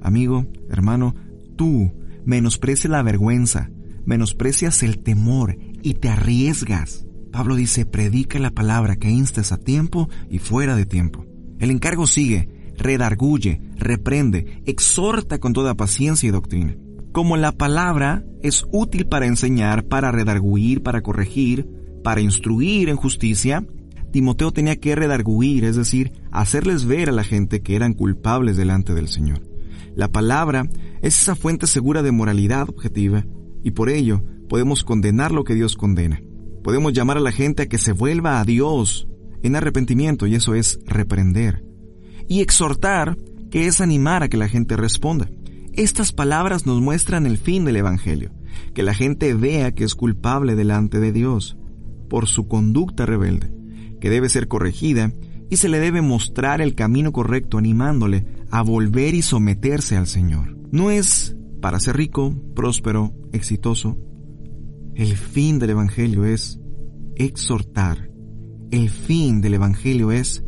amigo, 0.00 0.46
hermano, 0.70 1.14
tú 1.56 1.92
menosprecias 2.24 2.90
la 2.90 3.02
vergüenza, 3.02 3.70
menosprecias 4.08 4.82
el 4.82 5.00
temor 5.00 5.58
y 5.82 5.94
te 5.94 6.08
arriesgas. 6.08 7.04
Pablo 7.30 7.56
dice, 7.56 7.84
predica 7.84 8.38
la 8.38 8.50
palabra 8.50 8.96
que 8.96 9.10
instes 9.10 9.52
a 9.52 9.58
tiempo 9.58 10.08
y 10.30 10.38
fuera 10.38 10.76
de 10.76 10.86
tiempo. 10.86 11.26
El 11.58 11.70
encargo 11.70 12.06
sigue, 12.06 12.48
redarguye, 12.78 13.60
reprende, 13.76 14.62
exhorta 14.64 15.38
con 15.38 15.52
toda 15.52 15.74
paciencia 15.74 16.26
y 16.26 16.32
doctrina. 16.32 16.74
Como 17.12 17.36
la 17.36 17.52
palabra 17.52 18.24
es 18.42 18.64
útil 18.72 19.06
para 19.08 19.26
enseñar, 19.26 19.84
para 19.84 20.10
redarguir, 20.10 20.82
para 20.82 21.02
corregir, 21.02 21.68
para 22.02 22.22
instruir 22.22 22.88
en 22.88 22.96
justicia, 22.96 23.66
Timoteo 24.10 24.52
tenía 24.52 24.76
que 24.76 24.94
redarguir, 24.94 25.66
es 25.66 25.76
decir, 25.76 26.12
hacerles 26.30 26.86
ver 26.86 27.10
a 27.10 27.12
la 27.12 27.24
gente 27.24 27.60
que 27.60 27.76
eran 27.76 27.92
culpables 27.92 28.56
delante 28.56 28.94
del 28.94 29.08
Señor. 29.08 29.42
La 29.94 30.08
palabra 30.08 30.66
es 31.02 31.20
esa 31.20 31.34
fuente 31.34 31.66
segura 31.66 32.02
de 32.02 32.12
moralidad 32.12 32.70
objetiva 32.70 33.26
y 33.62 33.72
por 33.72 33.88
ello 33.90 34.22
podemos 34.48 34.84
condenar 34.84 35.32
lo 35.32 35.44
que 35.44 35.54
Dios 35.54 35.76
condena. 35.76 36.22
Podemos 36.62 36.92
llamar 36.92 37.16
a 37.16 37.20
la 37.20 37.32
gente 37.32 37.64
a 37.64 37.66
que 37.66 37.78
se 37.78 37.92
vuelva 37.92 38.40
a 38.40 38.44
Dios 38.44 39.08
en 39.42 39.56
arrepentimiento 39.56 40.26
y 40.26 40.34
eso 40.34 40.54
es 40.54 40.80
reprender 40.84 41.68
y 42.28 42.40
exhortar, 42.40 43.16
que 43.50 43.66
es 43.66 43.80
animar 43.80 44.22
a 44.22 44.28
que 44.28 44.36
la 44.36 44.48
gente 44.48 44.76
responda. 44.76 45.30
Estas 45.72 46.12
palabras 46.12 46.66
nos 46.66 46.80
muestran 46.80 47.26
el 47.26 47.38
fin 47.38 47.64
del 47.64 47.76
Evangelio, 47.76 48.32
que 48.74 48.82
la 48.82 48.94
gente 48.94 49.32
vea 49.34 49.72
que 49.72 49.84
es 49.84 49.94
culpable 49.94 50.54
delante 50.54 51.00
de 51.00 51.12
Dios 51.12 51.56
por 52.08 52.26
su 52.26 52.46
conducta 52.48 53.06
rebelde, 53.06 53.50
que 54.00 54.10
debe 54.10 54.28
ser 54.28 54.48
corregida 54.48 55.12
y 55.50 55.56
se 55.56 55.68
le 55.68 55.78
debe 55.78 56.02
mostrar 56.02 56.60
el 56.60 56.74
camino 56.74 57.12
correcto 57.12 57.58
animándole 57.58 58.26
a 58.50 58.62
volver 58.62 59.14
y 59.14 59.22
someterse 59.22 59.96
al 59.96 60.06
Señor. 60.06 60.56
No 60.70 60.90
es 60.90 61.36
para 61.60 61.80
ser 61.80 61.96
rico, 61.96 62.34
próspero, 62.54 63.14
exitoso. 63.32 63.98
El 64.94 65.16
fin 65.16 65.58
del 65.58 65.70
Evangelio 65.70 66.24
es 66.24 66.60
exhortar. 67.16 68.10
El 68.70 68.90
fin 68.90 69.40
del 69.40 69.54
Evangelio 69.54 70.12
es 70.12 70.44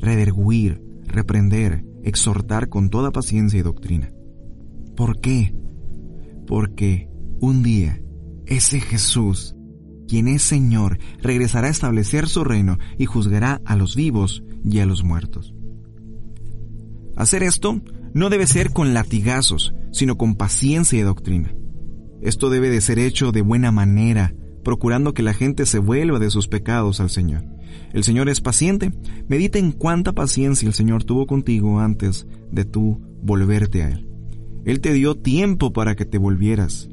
rederguir, 0.00 0.82
reprender, 1.04 1.84
exhortar 2.02 2.68
con 2.68 2.90
toda 2.90 3.10
paciencia 3.10 3.58
y 3.58 3.62
doctrina. 3.62 4.10
¿Por 4.96 5.20
qué? 5.20 5.54
Porque 6.46 7.08
un 7.40 7.62
día 7.62 8.00
ese 8.46 8.80
Jesús, 8.80 9.54
quien 10.08 10.26
es 10.26 10.42
Señor, 10.42 10.98
regresará 11.22 11.68
a 11.68 11.70
establecer 11.70 12.28
su 12.28 12.42
reino 12.42 12.78
y 12.96 13.04
juzgará 13.04 13.60
a 13.64 13.76
los 13.76 13.94
vivos 13.94 14.42
y 14.64 14.78
a 14.78 14.86
los 14.86 15.04
muertos. 15.04 15.54
Hacer 17.16 17.42
esto 17.42 17.80
no 18.14 18.30
debe 18.30 18.46
ser 18.46 18.70
con 18.70 18.94
latigazos, 18.94 19.74
sino 19.92 20.16
con 20.16 20.34
paciencia 20.34 20.98
y 20.98 21.02
doctrina. 21.02 21.54
Esto 22.20 22.50
debe 22.50 22.70
de 22.70 22.80
ser 22.80 22.98
hecho 22.98 23.32
de 23.32 23.42
buena 23.42 23.70
manera, 23.70 24.34
procurando 24.64 25.14
que 25.14 25.22
la 25.22 25.34
gente 25.34 25.66
se 25.66 25.78
vuelva 25.78 26.18
de 26.18 26.30
sus 26.30 26.48
pecados 26.48 27.00
al 27.00 27.10
Señor. 27.10 27.44
El 27.92 28.04
Señor 28.04 28.28
es 28.28 28.40
paciente. 28.40 28.92
Medita 29.28 29.58
en 29.58 29.72
cuánta 29.72 30.12
paciencia 30.12 30.66
el 30.66 30.74
Señor 30.74 31.04
tuvo 31.04 31.26
contigo 31.26 31.80
antes 31.80 32.26
de 32.50 32.64
tú 32.64 33.00
volverte 33.22 33.82
a 33.82 33.90
Él. 33.90 34.08
Él 34.64 34.80
te 34.80 34.92
dio 34.92 35.14
tiempo 35.14 35.72
para 35.72 35.94
que 35.94 36.04
te 36.04 36.18
volvieras. 36.18 36.88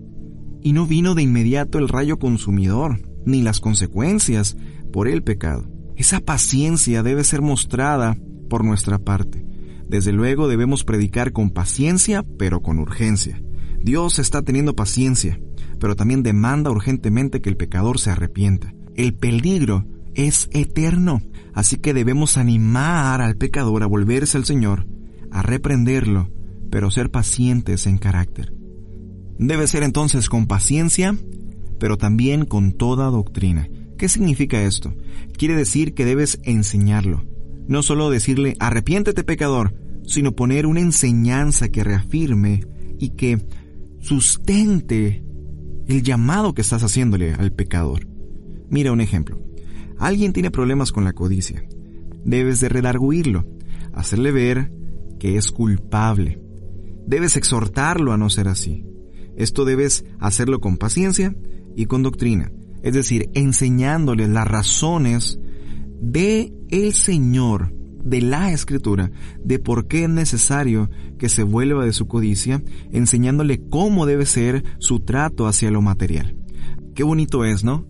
Y 0.62 0.74
no 0.74 0.86
vino 0.86 1.16
de 1.16 1.24
inmediato 1.24 1.78
el 1.78 1.90
rayo 1.90 2.18
consumidor, 2.18 3.02
ni 3.26 3.42
las 3.42 3.60
consecuencias 3.60 4.58
por 4.94 5.08
el 5.08 5.24
pecado. 5.24 5.70
Esa 5.96 6.20
paciencia 6.20 7.04
debe 7.04 7.24
ser 7.24 7.42
mostrada 7.42 8.18
por 8.50 8.64
nuestra 8.64 9.00
parte. 9.00 9.46
Desde 9.88 10.12
luego 10.12 10.48
debemos 10.48 10.84
predicar 10.84 11.32
con 11.32 11.52
paciencia, 11.52 12.24
pero 12.38 12.62
con 12.62 12.80
urgencia. 12.80 13.42
Dios 13.82 14.20
está 14.20 14.42
teniendo 14.42 14.76
paciencia, 14.76 15.40
pero 15.80 15.96
también 15.96 16.24
demanda 16.24 16.72
urgentemente 16.72 17.42
que 17.42 17.50
el 17.50 17.58
pecador 17.58 18.00
se 18.00 18.10
arrepienta. 18.10 18.74
El 18.96 19.14
peligro 19.14 19.86
es 20.16 20.50
eterno. 20.52 21.22
Así 21.54 21.78
que 21.78 21.94
debemos 21.94 22.38
animar 22.38 23.22
al 23.22 23.38
pecador 23.38 23.84
a 23.84 23.88
volverse 23.88 24.38
al 24.38 24.46
Señor, 24.46 24.88
a 25.32 25.42
reprenderlo, 25.42 26.32
pero 26.72 26.92
ser 26.92 27.12
pacientes 27.12 27.86
en 27.88 27.98
carácter. 27.98 28.54
Debe 29.38 29.68
ser 29.68 29.84
entonces 29.84 30.30
con 30.30 30.48
paciencia, 30.48 31.16
pero 31.80 31.98
también 31.98 32.46
con 32.46 32.72
toda 32.72 33.10
doctrina. 33.10 33.70
¿Qué 33.98 34.10
significa 34.10 34.62
esto? 34.62 34.94
Quiere 35.38 35.56
decir 35.56 35.94
que 35.94 36.06
debes 36.06 36.40
enseñarlo. 36.44 37.24
No 37.68 37.84
solo 37.84 38.10
decirle 38.10 38.56
arrepiéntete 38.60 39.24
pecador, 39.24 39.74
sino 40.04 40.34
poner 40.34 40.66
una 40.66 40.82
enseñanza 40.82 41.70
que 41.70 41.84
reafirme 41.84 42.62
y 43.00 43.10
que 43.12 43.40
sustente 44.00 45.24
el 45.88 46.04
llamado 46.04 46.54
que 46.54 46.62
estás 46.62 46.84
haciéndole 46.84 47.34
al 47.34 47.52
pecador. 47.52 48.08
Mira 48.70 48.92
un 48.92 49.02
ejemplo. 49.02 49.42
Alguien 49.98 50.34
tiene 50.34 50.52
problemas 50.52 50.92
con 50.92 51.04
la 51.04 51.14
codicia. 51.14 51.64
Debes 52.24 52.60
de 52.60 52.70
redarguirlo, 52.70 53.46
hacerle 53.94 54.32
ver 54.32 54.72
que 55.20 55.38
es 55.38 55.52
culpable. 55.52 56.42
Debes 57.08 57.38
exhortarlo 57.38 58.12
a 58.12 58.18
no 58.18 58.30
ser 58.30 58.48
así. 58.48 58.86
Esto 59.36 59.66
debes 59.66 60.06
hacerlo 60.20 60.60
con 60.60 60.78
paciencia 60.78 61.36
y 61.76 61.86
con 61.86 62.04
doctrina, 62.04 62.52
es 62.84 62.94
decir, 62.94 63.30
enseñándole 63.34 64.28
las 64.28 64.48
razones 64.48 65.40
de 66.02 66.54
el 66.70 66.94
Señor, 66.94 67.74
de 68.04 68.22
la 68.22 68.52
Escritura, 68.52 69.12
de 69.44 69.58
por 69.60 69.88
qué 69.88 70.04
es 70.04 70.10
necesario 70.10 70.90
que 71.18 71.28
se 71.28 71.44
vuelva 71.44 71.86
de 71.86 71.94
su 71.94 72.08
codicia, 72.08 72.64
enseñándole 72.92 73.68
cómo 73.68 74.06
debe 74.06 74.26
ser 74.26 74.64
su 74.78 75.00
trato 75.00 75.48
hacia 75.48 75.72
lo 75.72 75.82
material. 75.82 76.38
Qué 76.94 77.04
bonito 77.04 77.44
es, 77.44 77.64
¿no? 77.64 77.88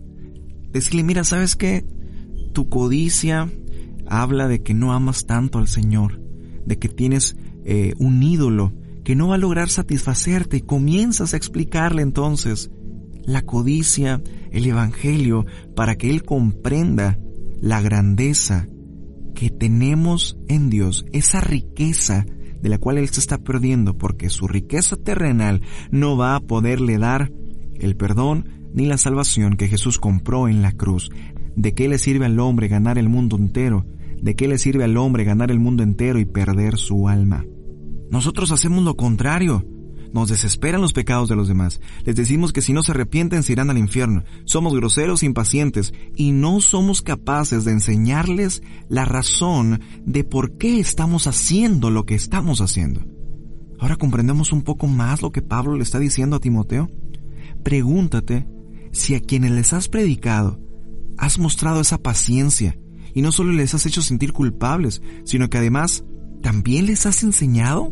Decirle, 0.72 1.04
mira, 1.04 1.24
¿sabes 1.24 1.56
qué? 1.56 1.86
Tu 2.54 2.70
codicia 2.70 3.52
habla 4.08 4.48
de 4.48 4.64
que 4.64 4.74
no 4.74 4.94
amas 4.94 5.26
tanto 5.26 5.60
al 5.60 5.68
Señor, 5.68 6.22
de 6.66 6.80
que 6.80 6.88
tienes 6.88 7.36
eh, 7.66 7.94
un 7.98 8.24
ídolo 8.24 8.74
que 9.04 9.16
no 9.16 9.28
va 9.28 9.36
a 9.36 9.40
lograr 9.40 9.70
satisfacerte 9.70 10.58
y 10.58 10.62
comienzas 10.62 11.34
a 11.34 11.38
explicarle 11.38 12.02
entonces 12.02 12.72
la 13.26 13.42
codicia, 13.42 14.22
el 14.52 14.66
Evangelio, 14.66 15.46
para 15.76 15.96
que 15.96 16.10
Él 16.10 16.24
comprenda 16.24 17.20
la 17.62 17.82
grandeza 17.82 18.68
que 19.36 19.50
tenemos 19.50 20.38
en 20.48 20.70
Dios, 20.70 21.06
esa 21.12 21.42
riqueza 21.42 22.26
de 22.62 22.70
la 22.70 22.78
cual 22.78 22.98
Él 22.98 23.10
se 23.10 23.20
está 23.20 23.38
perdiendo, 23.38 23.98
porque 23.98 24.30
su 24.30 24.48
riqueza 24.48 24.96
terrenal 24.96 25.62
no 25.92 26.18
va 26.18 26.36
a 26.36 26.40
poderle 26.40 26.98
dar 26.98 27.32
el 27.76 27.96
perdón 27.96 28.50
ni 28.74 28.86
la 28.86 28.98
salvación 28.98 29.56
que 29.58 29.68
Jesús 29.68 30.00
compró 30.00 30.48
en 30.48 30.62
la 30.62 30.72
cruz. 30.72 31.10
¿De 31.56 31.74
qué 31.74 31.88
le 31.88 31.98
sirve 31.98 32.26
al 32.26 32.40
hombre 32.40 32.68
ganar 32.68 32.98
el 32.98 33.08
mundo 33.08 33.38
entero? 33.38 33.86
¿De 34.22 34.36
qué 34.36 34.48
le 34.48 34.58
sirve 34.58 34.84
al 34.84 34.98
hombre 34.98 35.24
ganar 35.24 35.52
el 35.52 35.60
mundo 35.60 35.84
entero 35.84 36.20
y 36.20 36.26
perder 36.26 36.78
su 36.78 37.08
alma? 37.08 37.46
Nosotros 38.10 38.52
hacemos 38.52 38.84
lo 38.84 38.96
contrario. 38.96 39.66
Nos 40.16 40.30
desesperan 40.30 40.80
los 40.80 40.94
pecados 40.94 41.28
de 41.28 41.36
los 41.36 41.50
demás. 41.50 41.82
Les 42.06 42.16
decimos 42.16 42.54
que 42.54 42.62
si 42.62 42.72
no 42.72 42.84
se 42.84 42.94
arrepienten 42.94 43.44
se 43.44 43.52
irán 43.52 43.70
al 43.70 43.78
infierno. 43.78 44.24
Somos 44.46 44.74
groseros 44.74 45.24
impacientes 45.24 45.94
y 46.16 46.32
no 46.32 46.62
somos 46.62 47.02
capaces 47.02 47.66
de 47.66 47.74
enseñarles 47.74 48.64
la 48.88 49.04
razón 49.04 49.82
de 50.06 50.24
por 50.24 50.58
qué 50.58 50.80
estamos 50.80 51.28
haciendo 51.28 51.92
lo 51.92 52.06
que 52.06 52.16
estamos 52.16 52.62
haciendo. 52.62 53.02
Ahora 53.78 53.98
comprendemos 53.98 54.54
un 54.54 54.62
poco 54.62 54.88
más 54.88 55.22
lo 55.22 55.34
que 55.34 55.42
Pablo 55.42 55.76
le 55.76 55.84
está 55.84 56.00
diciendo 56.00 56.38
a 56.38 56.40
Timoteo. 56.40 56.90
Pregúntate 57.66 58.48
si 58.94 59.16
a 59.16 59.20
quienes 59.20 59.52
les 59.52 59.74
has 59.74 59.90
predicado 59.90 60.62
has 61.18 61.40
mostrado 61.40 61.82
esa 61.82 61.98
paciencia 61.98 62.80
y 63.14 63.22
no 63.22 63.34
solo 63.34 63.52
les 63.52 63.74
has 63.74 63.86
hecho 63.86 64.02
sentir 64.02 64.32
culpables, 64.32 65.02
sino 65.26 65.50
que 65.50 65.58
además 65.58 66.06
también 66.42 66.86
les 66.86 67.06
has 67.06 67.22
enseñado? 67.22 67.92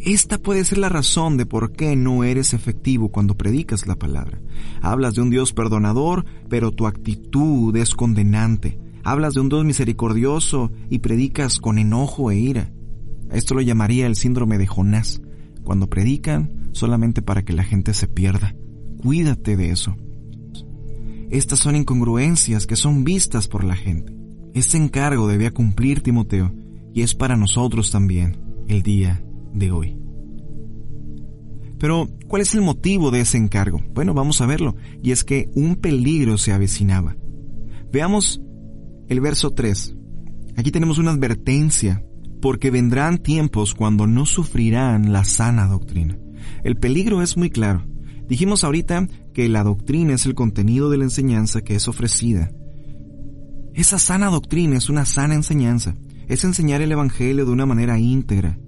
Esta 0.00 0.38
puede 0.38 0.64
ser 0.64 0.78
la 0.78 0.88
razón 0.88 1.36
de 1.36 1.46
por 1.46 1.72
qué 1.72 1.96
no 1.96 2.24
eres 2.24 2.54
efectivo 2.54 3.10
cuando 3.10 3.36
predicas 3.36 3.86
la 3.86 3.96
palabra. 3.96 4.40
Hablas 4.82 5.14
de 5.14 5.22
un 5.22 5.30
Dios 5.30 5.52
perdonador, 5.52 6.24
pero 6.48 6.70
tu 6.72 6.86
actitud 6.86 7.74
es 7.76 7.94
condenante. 7.94 8.78
Hablas 9.04 9.34
de 9.34 9.40
un 9.40 9.48
Dios 9.48 9.64
misericordioso 9.64 10.70
y 10.90 10.98
predicas 10.98 11.58
con 11.58 11.78
enojo 11.78 12.30
e 12.30 12.38
ira. 12.38 12.72
Esto 13.30 13.54
lo 13.54 13.60
llamaría 13.60 14.06
el 14.06 14.16
síndrome 14.16 14.58
de 14.58 14.66
Jonás, 14.66 15.20
cuando 15.64 15.88
predican 15.88 16.70
solamente 16.72 17.22
para 17.22 17.44
que 17.44 17.52
la 17.52 17.64
gente 17.64 17.94
se 17.94 18.06
pierda. 18.06 18.54
Cuídate 18.98 19.56
de 19.56 19.70
eso. 19.70 19.96
Estas 21.30 21.58
son 21.58 21.74
incongruencias 21.74 22.66
que 22.66 22.76
son 22.76 23.02
vistas 23.02 23.48
por 23.48 23.64
la 23.64 23.74
gente. 23.74 24.12
Este 24.54 24.76
encargo 24.76 25.26
debía 25.26 25.50
cumplir 25.50 26.02
Timoteo 26.02 26.54
y 26.94 27.02
es 27.02 27.14
para 27.14 27.36
nosotros 27.36 27.90
también 27.90 28.38
el 28.68 28.82
día 28.82 29.22
de 29.58 29.70
hoy. 29.70 29.96
Pero, 31.78 32.08
¿cuál 32.26 32.42
es 32.42 32.54
el 32.54 32.62
motivo 32.62 33.10
de 33.10 33.20
ese 33.20 33.36
encargo? 33.36 33.80
Bueno, 33.92 34.14
vamos 34.14 34.40
a 34.40 34.46
verlo. 34.46 34.76
Y 35.02 35.10
es 35.10 35.24
que 35.24 35.50
un 35.54 35.76
peligro 35.76 36.38
se 36.38 36.52
avecinaba. 36.52 37.16
Veamos 37.92 38.40
el 39.08 39.20
verso 39.20 39.50
3. 39.50 39.94
Aquí 40.56 40.70
tenemos 40.70 40.98
una 40.98 41.10
advertencia, 41.10 42.02
porque 42.40 42.70
vendrán 42.70 43.18
tiempos 43.18 43.74
cuando 43.74 44.06
no 44.06 44.24
sufrirán 44.24 45.12
la 45.12 45.24
sana 45.24 45.66
doctrina. 45.66 46.18
El 46.64 46.76
peligro 46.76 47.22
es 47.22 47.36
muy 47.36 47.50
claro. 47.50 47.84
Dijimos 48.28 48.64
ahorita 48.64 49.06
que 49.34 49.48
la 49.48 49.62
doctrina 49.62 50.14
es 50.14 50.26
el 50.26 50.34
contenido 50.34 50.90
de 50.90 50.98
la 50.98 51.04
enseñanza 51.04 51.60
que 51.60 51.74
es 51.74 51.88
ofrecida. 51.88 52.50
Esa 53.74 53.98
sana 53.98 54.28
doctrina 54.30 54.78
es 54.78 54.88
una 54.88 55.04
sana 55.04 55.34
enseñanza, 55.34 55.94
es 56.28 56.42
enseñar 56.44 56.80
el 56.80 56.90
Evangelio 56.90 57.44
de 57.44 57.52
una 57.52 57.66
manera 57.66 57.98
íntegra. 57.98 58.58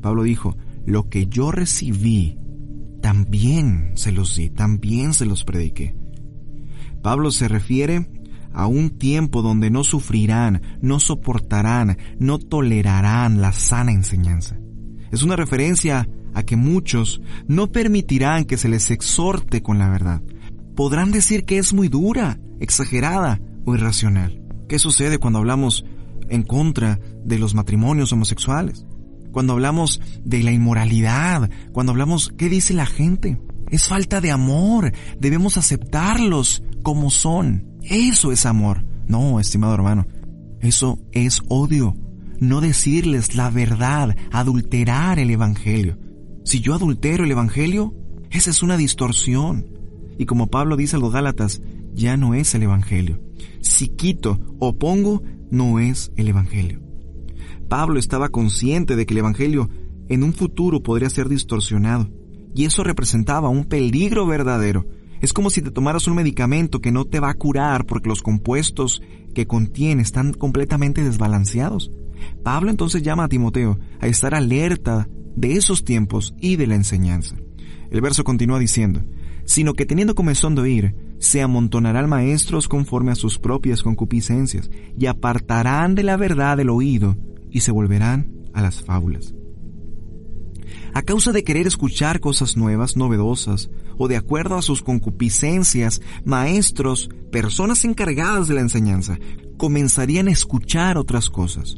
Pablo 0.00 0.22
dijo, 0.22 0.56
lo 0.84 1.08
que 1.08 1.26
yo 1.26 1.50
recibí, 1.50 2.38
también 3.02 3.92
se 3.94 4.12
los 4.12 4.36
di, 4.36 4.50
también 4.50 5.14
se 5.14 5.26
los 5.26 5.44
prediqué. 5.44 5.96
Pablo 7.02 7.30
se 7.30 7.48
refiere 7.48 8.08
a 8.52 8.66
un 8.66 8.90
tiempo 8.90 9.42
donde 9.42 9.70
no 9.70 9.84
sufrirán, 9.84 10.62
no 10.80 10.98
soportarán, 10.98 11.98
no 12.18 12.38
tolerarán 12.38 13.40
la 13.40 13.52
sana 13.52 13.92
enseñanza. 13.92 14.58
Es 15.12 15.22
una 15.22 15.36
referencia 15.36 16.08
a 16.34 16.42
que 16.42 16.56
muchos 16.56 17.20
no 17.46 17.70
permitirán 17.70 18.44
que 18.44 18.56
se 18.56 18.68
les 18.68 18.90
exhorte 18.90 19.62
con 19.62 19.78
la 19.78 19.88
verdad. 19.88 20.22
Podrán 20.74 21.12
decir 21.12 21.44
que 21.44 21.58
es 21.58 21.72
muy 21.72 21.88
dura, 21.88 22.38
exagerada 22.60 23.40
o 23.64 23.74
irracional. 23.74 24.42
¿Qué 24.68 24.78
sucede 24.78 25.18
cuando 25.18 25.38
hablamos 25.38 25.84
en 26.28 26.42
contra 26.42 26.98
de 27.24 27.38
los 27.38 27.54
matrimonios 27.54 28.12
homosexuales? 28.12 28.84
Cuando 29.36 29.52
hablamos 29.52 30.00
de 30.24 30.42
la 30.42 30.50
inmoralidad, 30.50 31.50
cuando 31.72 31.92
hablamos, 31.92 32.32
¿qué 32.38 32.48
dice 32.48 32.72
la 32.72 32.86
gente? 32.86 33.38
Es 33.70 33.86
falta 33.86 34.22
de 34.22 34.30
amor, 34.30 34.92
debemos 35.20 35.58
aceptarlos 35.58 36.62
como 36.82 37.10
son. 37.10 37.76
Eso 37.82 38.32
es 38.32 38.46
amor. 38.46 38.86
No, 39.06 39.38
estimado 39.38 39.74
hermano, 39.74 40.06
eso 40.62 40.98
es 41.12 41.42
odio. 41.48 41.94
No 42.40 42.62
decirles 42.62 43.34
la 43.34 43.50
verdad, 43.50 44.16
adulterar 44.32 45.18
el 45.18 45.28
Evangelio. 45.28 45.98
Si 46.46 46.60
yo 46.60 46.72
adultero 46.72 47.24
el 47.24 47.30
Evangelio, 47.30 47.94
esa 48.30 48.48
es 48.48 48.62
una 48.62 48.78
distorsión. 48.78 49.66
Y 50.18 50.24
como 50.24 50.46
Pablo 50.46 50.78
dice 50.78 50.96
a 50.96 50.98
los 50.98 51.12
Gálatas, 51.12 51.60
ya 51.92 52.16
no 52.16 52.32
es 52.32 52.54
el 52.54 52.62
Evangelio. 52.62 53.20
Si 53.60 53.88
quito 53.88 54.40
o 54.60 54.78
pongo, 54.78 55.22
no 55.50 55.78
es 55.78 56.10
el 56.16 56.28
Evangelio. 56.28 56.85
Pablo 57.68 57.98
estaba 57.98 58.28
consciente 58.28 58.96
de 58.96 59.06
que 59.06 59.14
el 59.14 59.18
Evangelio 59.18 59.68
en 60.08 60.22
un 60.22 60.32
futuro 60.32 60.82
podría 60.82 61.10
ser 61.10 61.28
distorsionado, 61.28 62.10
y 62.54 62.64
eso 62.64 62.84
representaba 62.84 63.48
un 63.48 63.64
peligro 63.64 64.26
verdadero 64.26 64.86
es 65.20 65.32
como 65.32 65.50
si 65.50 65.62
te 65.62 65.70
tomaras 65.70 66.06
un 66.06 66.16
medicamento 66.16 66.80
que 66.80 66.92
no 66.92 67.04
te 67.04 67.20
va 67.20 67.30
a 67.30 67.34
curar 67.34 67.86
porque 67.86 68.08
los 68.08 68.22
compuestos 68.22 69.02
que 69.34 69.46
contiene 69.46 70.02
están 70.02 70.32
completamente 70.32 71.02
desbalanceados. 71.02 71.90
Pablo 72.42 72.70
entonces 72.70 73.02
llama 73.02 73.24
a 73.24 73.28
Timoteo 73.28 73.78
a 74.00 74.06
estar 74.06 74.34
alerta 74.34 75.08
de 75.34 75.52
esos 75.52 75.84
tiempos 75.84 76.34
y 76.40 76.56
de 76.56 76.66
la 76.66 76.74
enseñanza. 76.74 77.36
El 77.90 78.00
verso 78.00 78.24
continúa 78.24 78.58
diciendo, 78.58 79.02
sino 79.44 79.74
que 79.74 79.86
teniendo 79.86 80.14
comezón 80.14 80.54
de 80.54 80.62
oír, 80.62 80.94
se 81.18 81.40
amontonarán 81.40 82.08
maestros 82.08 82.68
conforme 82.68 83.12
a 83.12 83.14
sus 83.14 83.38
propias 83.38 83.82
concupiscencias, 83.82 84.70
y 84.98 85.06
apartarán 85.06 85.94
de 85.94 86.02
la 86.02 86.16
verdad 86.16 86.60
el 86.60 86.68
oído, 86.68 87.16
y 87.56 87.60
se 87.60 87.72
volverán 87.72 88.30
a 88.52 88.60
las 88.60 88.82
fábulas 88.82 89.34
a 90.96 91.02
causa 91.02 91.30
de 91.30 91.44
querer 91.44 91.66
escuchar 91.66 92.20
cosas 92.20 92.56
nuevas, 92.56 92.96
novedosas, 92.96 93.70
o 93.98 94.08
de 94.08 94.16
acuerdo 94.16 94.56
a 94.56 94.62
sus 94.62 94.80
concupiscencias, 94.80 96.00
maestros, 96.24 97.10
personas 97.30 97.84
encargadas 97.84 98.48
de 98.48 98.54
la 98.54 98.62
enseñanza, 98.62 99.18
comenzarían 99.58 100.28
a 100.28 100.32
escuchar 100.32 100.96
otras 100.96 101.28
cosas. 101.28 101.76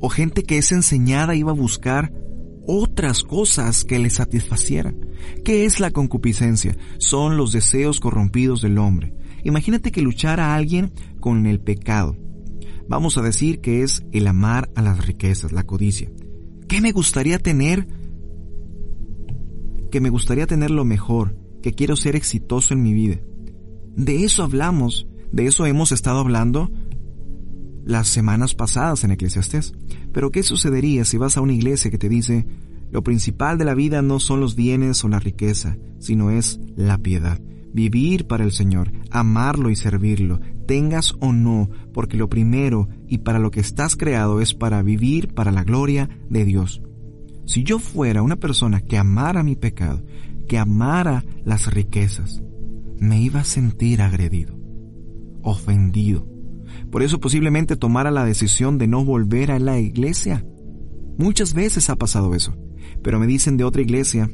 O 0.00 0.08
gente 0.08 0.44
que 0.44 0.58
es 0.58 0.70
enseñada 0.70 1.34
iba 1.34 1.50
a 1.50 1.54
buscar 1.54 2.12
otras 2.68 3.24
cosas 3.24 3.84
que 3.84 3.98
le 3.98 4.10
satisfacieran. 4.10 4.96
¿Qué 5.44 5.64
es 5.64 5.80
la 5.80 5.90
concupiscencia? 5.90 6.76
Son 6.98 7.36
los 7.36 7.50
deseos 7.50 7.98
corrompidos 7.98 8.62
del 8.62 8.78
hombre. 8.78 9.12
Imagínate 9.42 9.90
que 9.90 10.02
luchara 10.02 10.54
alguien 10.54 10.92
con 11.18 11.46
el 11.46 11.58
pecado. 11.58 12.16
Vamos 12.90 13.16
a 13.16 13.22
decir 13.22 13.62
que 13.62 13.82
es 13.82 14.04
el 14.12 14.26
amar 14.26 14.68
a 14.74 14.82
las 14.82 15.06
riquezas, 15.06 15.52
la 15.52 15.64
codicia. 15.64 16.10
¿Qué 16.68 16.82
me 16.82 16.92
gustaría 16.92 17.38
tener 17.38 17.86
que 19.90 20.00
me 20.00 20.10
gustaría 20.10 20.46
tener 20.46 20.70
lo 20.70 20.84
mejor, 20.84 21.36
que 21.62 21.72
quiero 21.72 21.96
ser 21.96 22.16
exitoso 22.16 22.74
en 22.74 22.82
mi 22.82 22.94
vida. 22.94 23.20
De 23.96 24.24
eso 24.24 24.42
hablamos, 24.42 25.06
de 25.32 25.46
eso 25.46 25.66
hemos 25.66 25.92
estado 25.92 26.20
hablando 26.20 26.70
las 27.84 28.08
semanas 28.08 28.54
pasadas 28.54 29.04
en 29.04 29.10
Eclesiastés. 29.10 29.72
Pero 30.12 30.30
¿qué 30.30 30.42
sucedería 30.42 31.04
si 31.04 31.18
vas 31.18 31.36
a 31.36 31.40
una 31.40 31.52
iglesia 31.52 31.90
que 31.90 31.98
te 31.98 32.08
dice, 32.08 32.46
lo 32.90 33.02
principal 33.02 33.58
de 33.58 33.64
la 33.64 33.74
vida 33.74 34.00
no 34.00 34.20
son 34.20 34.40
los 34.40 34.54
bienes 34.54 35.04
o 35.04 35.08
la 35.08 35.18
riqueza, 35.18 35.76
sino 35.98 36.30
es 36.30 36.60
la 36.76 36.98
piedad? 36.98 37.40
Vivir 37.72 38.26
para 38.26 38.44
el 38.44 38.52
Señor, 38.52 38.92
amarlo 39.10 39.70
y 39.70 39.76
servirlo, 39.76 40.40
tengas 40.66 41.14
o 41.20 41.32
no, 41.32 41.70
porque 41.92 42.16
lo 42.16 42.28
primero 42.28 42.88
y 43.06 43.18
para 43.18 43.38
lo 43.38 43.50
que 43.50 43.60
estás 43.60 43.96
creado 43.96 44.40
es 44.40 44.54
para 44.54 44.82
vivir 44.82 45.34
para 45.34 45.52
la 45.52 45.64
gloria 45.64 46.08
de 46.28 46.44
Dios. 46.44 46.82
Si 47.46 47.64
yo 47.64 47.78
fuera 47.78 48.22
una 48.22 48.36
persona 48.36 48.80
que 48.80 48.96
amara 48.96 49.42
mi 49.42 49.56
pecado, 49.56 50.04
que 50.48 50.58
amara 50.58 51.24
las 51.44 51.72
riquezas, 51.72 52.42
me 52.98 53.20
iba 53.20 53.40
a 53.40 53.44
sentir 53.44 54.02
agredido, 54.02 54.58
ofendido. 55.42 56.28
Por 56.90 57.02
eso 57.02 57.20
posiblemente 57.20 57.76
tomara 57.76 58.10
la 58.10 58.24
decisión 58.24 58.78
de 58.78 58.86
no 58.86 59.04
volver 59.04 59.50
a 59.50 59.58
la 59.58 59.78
iglesia. 59.78 60.44
Muchas 61.18 61.54
veces 61.54 61.90
ha 61.90 61.96
pasado 61.96 62.34
eso, 62.34 62.56
pero 63.02 63.18
me 63.18 63.26
dicen 63.26 63.56
de 63.56 63.64
otra 63.64 63.82
iglesia 63.82 64.30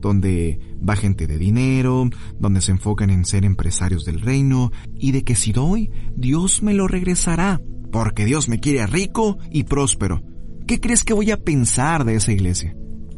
donde 0.00 0.58
va 0.86 0.96
gente 0.96 1.26
de 1.26 1.38
dinero, 1.38 2.08
donde 2.38 2.60
se 2.60 2.72
enfocan 2.72 3.10
en 3.10 3.24
ser 3.24 3.44
empresarios 3.44 4.04
del 4.04 4.20
reino, 4.20 4.72
y 4.94 5.12
de 5.12 5.24
que 5.24 5.36
si 5.36 5.52
doy, 5.52 5.90
Dios 6.16 6.62
me 6.62 6.74
lo 6.74 6.88
regresará, 6.88 7.60
porque 7.92 8.24
Dios 8.24 8.48
me 8.48 8.60
quiere 8.60 8.86
rico 8.86 9.38
y 9.50 9.64
próspero, 9.64 10.22
¿Qué 10.70 10.78
crees 10.78 11.02
que 11.02 11.14
voy 11.14 11.32
a 11.32 11.36
pensar 11.36 12.04
de 12.04 12.14
esa 12.14 12.30
iglesia? 12.30 12.76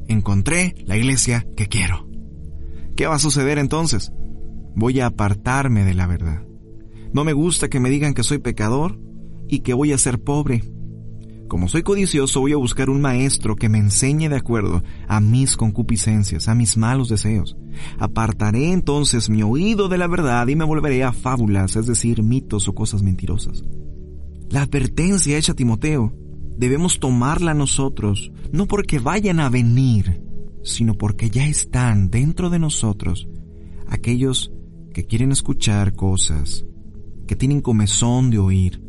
Encontré 0.09 0.75
la 0.87 0.97
iglesia 0.97 1.47
que 1.55 1.67
quiero. 1.67 2.09
¿Qué 2.97 3.07
va 3.07 3.17
a 3.17 3.19
suceder 3.19 3.59
entonces? 3.59 4.11
Voy 4.75 5.01
a 5.01 5.07
apartarme 5.09 5.85
de 5.85 5.93
la 5.93 6.07
verdad. 6.07 6.47
No 7.13 7.25
me 7.25 7.35
gusta 7.35 7.69
que 7.69 7.79
me 7.79 7.91
digan 7.91 8.15
que 8.15 8.23
soy 8.23 8.39
pecador 8.39 8.99
y 9.49 9.61
que 9.61 9.75
voy 9.75 9.93
a 9.93 9.99
ser 9.99 10.19
pobre. 10.19 10.63
Como 11.53 11.69
soy 11.69 11.83
codicioso, 11.83 12.41
voy 12.41 12.55
a 12.55 12.57
buscar 12.57 12.89
un 12.89 13.03
maestro 13.03 13.57
que 13.57 13.69
me 13.69 13.77
enseñe 13.77 14.31
de 14.31 14.37
acuerdo 14.37 14.83
a 15.07 15.21
mis 15.21 15.59
concupiscencias, 15.59 16.49
a 16.49 16.55
mis 16.55 16.79
malos 16.79 17.11
deseos. 17.11 17.59
Apartaré 17.99 18.73
entonces 18.73 19.29
mi 19.29 19.43
oído 19.43 19.91
de 19.91 19.99
la 19.99 20.07
verdad 20.07 20.49
y 20.49 20.57
me 20.57 20.65
volveré 20.65 21.05
a 21.05 21.13
fábulas, 21.13 21.77
es 21.77 21.87
decir, 21.87 22.23
mitos 22.23 22.69
o 22.69 22.75
cosas 22.75 23.03
mentirosas. 23.03 23.65
La 24.49 24.63
advertencia 24.63 25.37
hecha 25.37 25.53
a 25.53 25.55
Timoteo 25.55 26.15
debemos 26.57 26.99
tomarla 26.99 27.53
nosotros, 27.53 28.33
no 28.51 28.67
porque 28.67 28.99
vayan 28.99 29.39
a 29.39 29.51
venir, 29.51 30.23
sino 30.63 30.95
porque 30.95 31.29
ya 31.29 31.47
están 31.47 32.09
dentro 32.09 32.49
de 32.49 32.61
nosotros 32.61 33.29
aquellos 33.89 34.51
que 34.95 35.05
quieren 35.05 35.33
escuchar 35.33 35.95
cosas, 35.95 36.65
que 37.27 37.37
tienen 37.37 37.61
comezón 37.61 38.31
de 38.31 38.39
oír, 38.39 38.82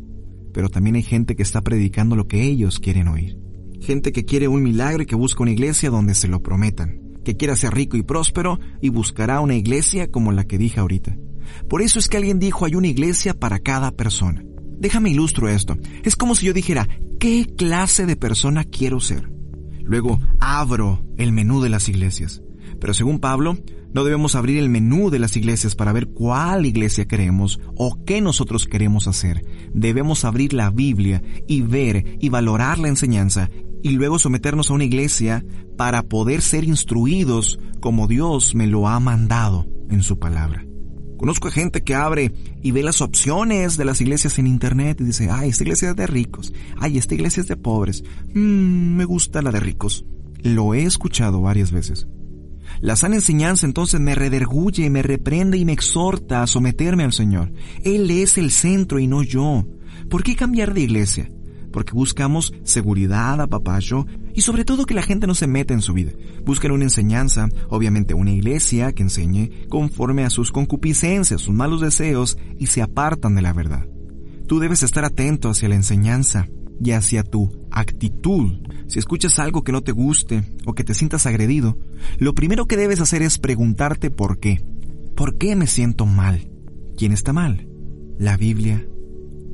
pero 0.54 0.70
también 0.70 0.94
hay 0.94 1.02
gente 1.02 1.34
que 1.34 1.42
está 1.42 1.60
predicando 1.60 2.14
lo 2.14 2.28
que 2.28 2.44
ellos 2.44 2.78
quieren 2.78 3.08
oír. 3.08 3.36
Gente 3.80 4.12
que 4.12 4.24
quiere 4.24 4.46
un 4.48 4.62
milagro 4.62 5.02
y 5.02 5.06
que 5.06 5.16
busca 5.16 5.42
una 5.42 5.50
iglesia 5.50 5.90
donde 5.90 6.14
se 6.14 6.28
lo 6.28 6.42
prometan, 6.42 7.00
que 7.24 7.36
quiera 7.36 7.56
ser 7.56 7.74
rico 7.74 7.96
y 7.96 8.02
próspero 8.02 8.60
y 8.80 8.88
buscará 8.88 9.40
una 9.40 9.56
iglesia 9.56 10.10
como 10.10 10.30
la 10.30 10.44
que 10.44 10.56
dije 10.56 10.78
ahorita. 10.78 11.18
Por 11.68 11.82
eso 11.82 11.98
es 11.98 12.08
que 12.08 12.16
alguien 12.16 12.38
dijo 12.38 12.64
hay 12.64 12.76
una 12.76 12.86
iglesia 12.86 13.34
para 13.34 13.58
cada 13.58 13.90
persona. 13.90 14.44
Déjame 14.78 15.10
ilustro 15.10 15.48
esto. 15.48 15.76
Es 16.04 16.14
como 16.14 16.36
si 16.36 16.46
yo 16.46 16.52
dijera, 16.52 16.88
¿qué 17.18 17.46
clase 17.56 18.06
de 18.06 18.16
persona 18.16 18.64
quiero 18.64 19.00
ser? 19.00 19.28
Luego 19.82 20.20
abro 20.38 21.04
el 21.18 21.32
menú 21.32 21.60
de 21.60 21.68
las 21.68 21.88
iglesias. 21.88 22.42
Pero 22.80 22.94
según 22.94 23.18
Pablo, 23.18 23.58
no 23.94 24.02
debemos 24.02 24.34
abrir 24.34 24.58
el 24.58 24.68
menú 24.68 25.08
de 25.08 25.20
las 25.20 25.36
iglesias 25.36 25.76
para 25.76 25.92
ver 25.92 26.08
cuál 26.08 26.66
iglesia 26.66 27.06
queremos 27.06 27.60
o 27.76 28.04
qué 28.04 28.20
nosotros 28.20 28.66
queremos 28.66 29.06
hacer. 29.06 29.46
Debemos 29.72 30.24
abrir 30.24 30.52
la 30.52 30.70
Biblia 30.70 31.22
y 31.46 31.62
ver 31.62 32.18
y 32.20 32.28
valorar 32.28 32.78
la 32.78 32.88
enseñanza 32.88 33.50
y 33.84 33.90
luego 33.90 34.18
someternos 34.18 34.70
a 34.70 34.74
una 34.74 34.84
iglesia 34.84 35.44
para 35.76 36.02
poder 36.02 36.42
ser 36.42 36.64
instruidos 36.64 37.60
como 37.80 38.08
Dios 38.08 38.56
me 38.56 38.66
lo 38.66 38.88
ha 38.88 38.98
mandado 38.98 39.68
en 39.88 40.02
su 40.02 40.18
palabra. 40.18 40.66
Conozco 41.16 41.50
gente 41.50 41.84
que 41.84 41.94
abre 41.94 42.32
y 42.62 42.72
ve 42.72 42.82
las 42.82 43.00
opciones 43.00 43.76
de 43.76 43.84
las 43.84 44.00
iglesias 44.00 44.38
en 44.40 44.48
internet 44.48 45.00
y 45.00 45.04
dice, 45.04 45.30
ay, 45.30 45.50
esta 45.50 45.62
iglesia 45.62 45.90
es 45.90 45.96
de 45.96 46.06
ricos, 46.08 46.52
ay, 46.78 46.98
esta 46.98 47.14
iglesia 47.14 47.42
es 47.42 47.46
de 47.46 47.56
pobres, 47.56 48.02
mm, 48.34 48.96
me 48.96 49.04
gusta 49.04 49.40
la 49.40 49.52
de 49.52 49.60
ricos. 49.60 50.04
Lo 50.42 50.74
he 50.74 50.82
escuchado 50.82 51.40
varias 51.40 51.70
veces. 51.70 52.08
La 52.80 52.96
sana 52.96 53.16
enseñanza 53.16 53.66
entonces 53.66 54.00
me 54.00 54.14
rederguye, 54.14 54.90
me 54.90 55.02
reprende 55.02 55.58
y 55.58 55.64
me 55.64 55.72
exhorta 55.72 56.42
a 56.42 56.46
someterme 56.46 57.04
al 57.04 57.12
Señor. 57.12 57.52
Él 57.82 58.10
es 58.10 58.38
el 58.38 58.50
centro 58.50 58.98
y 58.98 59.06
no 59.06 59.22
yo. 59.22 59.66
¿Por 60.10 60.22
qué 60.22 60.36
cambiar 60.36 60.74
de 60.74 60.82
iglesia? 60.82 61.30
Porque 61.72 61.92
buscamos 61.92 62.52
seguridad, 62.62 63.40
apapacho 63.40 64.06
y 64.34 64.42
sobre 64.42 64.64
todo 64.64 64.86
que 64.86 64.94
la 64.94 65.02
gente 65.02 65.26
no 65.26 65.34
se 65.34 65.46
meta 65.46 65.74
en 65.74 65.82
su 65.82 65.92
vida. 65.92 66.12
Buscan 66.44 66.70
una 66.70 66.84
enseñanza, 66.84 67.48
obviamente 67.68 68.14
una 68.14 68.30
iglesia 68.30 68.92
que 68.92 69.02
enseñe 69.02 69.66
conforme 69.68 70.24
a 70.24 70.30
sus 70.30 70.52
concupiscencias, 70.52 71.40
sus 71.40 71.54
malos 71.54 71.80
deseos 71.80 72.38
y 72.58 72.66
se 72.66 72.82
apartan 72.82 73.34
de 73.34 73.42
la 73.42 73.52
verdad. 73.52 73.86
Tú 74.46 74.60
debes 74.60 74.82
estar 74.82 75.04
atento 75.04 75.48
hacia 75.48 75.68
la 75.68 75.74
enseñanza 75.74 76.48
y 76.82 76.92
hacia 76.92 77.22
tu 77.22 77.66
actitud. 77.70 78.60
Si 78.86 78.98
escuchas 78.98 79.38
algo 79.38 79.62
que 79.62 79.72
no 79.72 79.82
te 79.82 79.92
guste 79.92 80.44
o 80.66 80.74
que 80.74 80.84
te 80.84 80.94
sientas 80.94 81.26
agredido, 81.26 81.78
lo 82.18 82.34
primero 82.34 82.66
que 82.66 82.76
debes 82.76 83.00
hacer 83.00 83.22
es 83.22 83.38
preguntarte 83.38 84.10
por 84.10 84.38
qué. 84.38 84.64
¿Por 85.16 85.38
qué 85.38 85.56
me 85.56 85.66
siento 85.66 86.06
mal? 86.06 86.50
¿Quién 86.96 87.12
está 87.12 87.32
mal? 87.32 87.68
¿La 88.18 88.36
Biblia 88.36 88.86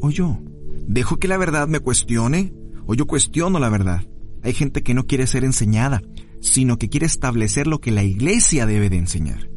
o 0.01 0.11
yo? 0.11 0.39
¿Dejo 0.87 1.19
que 1.19 1.29
la 1.29 1.37
verdad 1.37 1.69
me 1.69 1.81
cuestione 1.81 2.53
o 2.87 2.95
yo 2.95 3.07
cuestiono 3.07 3.59
la 3.59 3.69
verdad? 3.69 4.03
Hay 4.43 4.55
gente 4.55 4.83
que 4.83 4.95
no 4.95 5.07
quiere 5.07 5.27
ser 5.27 5.45
enseñada, 5.45 6.03
sino 6.41 6.79
que 6.79 6.89
quiere 6.89 7.07
establecer 7.07 7.67
lo 7.67 7.81
que 7.81 7.91
la 7.91 8.03
iglesia 8.03 8.67
debe 8.67 8.89
de 8.89 8.97
enseñar. 8.97 9.51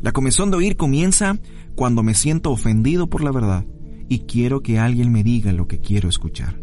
La 0.00 0.12
comezón 0.12 0.50
de 0.50 0.56
oír 0.56 0.76
comienza 0.76 1.38
cuando 1.74 2.02
me 2.02 2.14
siento 2.14 2.50
ofendido 2.50 3.08
por 3.08 3.22
la 3.22 3.32
verdad 3.32 3.66
y 4.08 4.20
quiero 4.20 4.62
que 4.62 4.78
alguien 4.78 5.12
me 5.12 5.22
diga 5.22 5.52
lo 5.52 5.68
que 5.68 5.80
quiero 5.80 6.08
escuchar. 6.08 6.60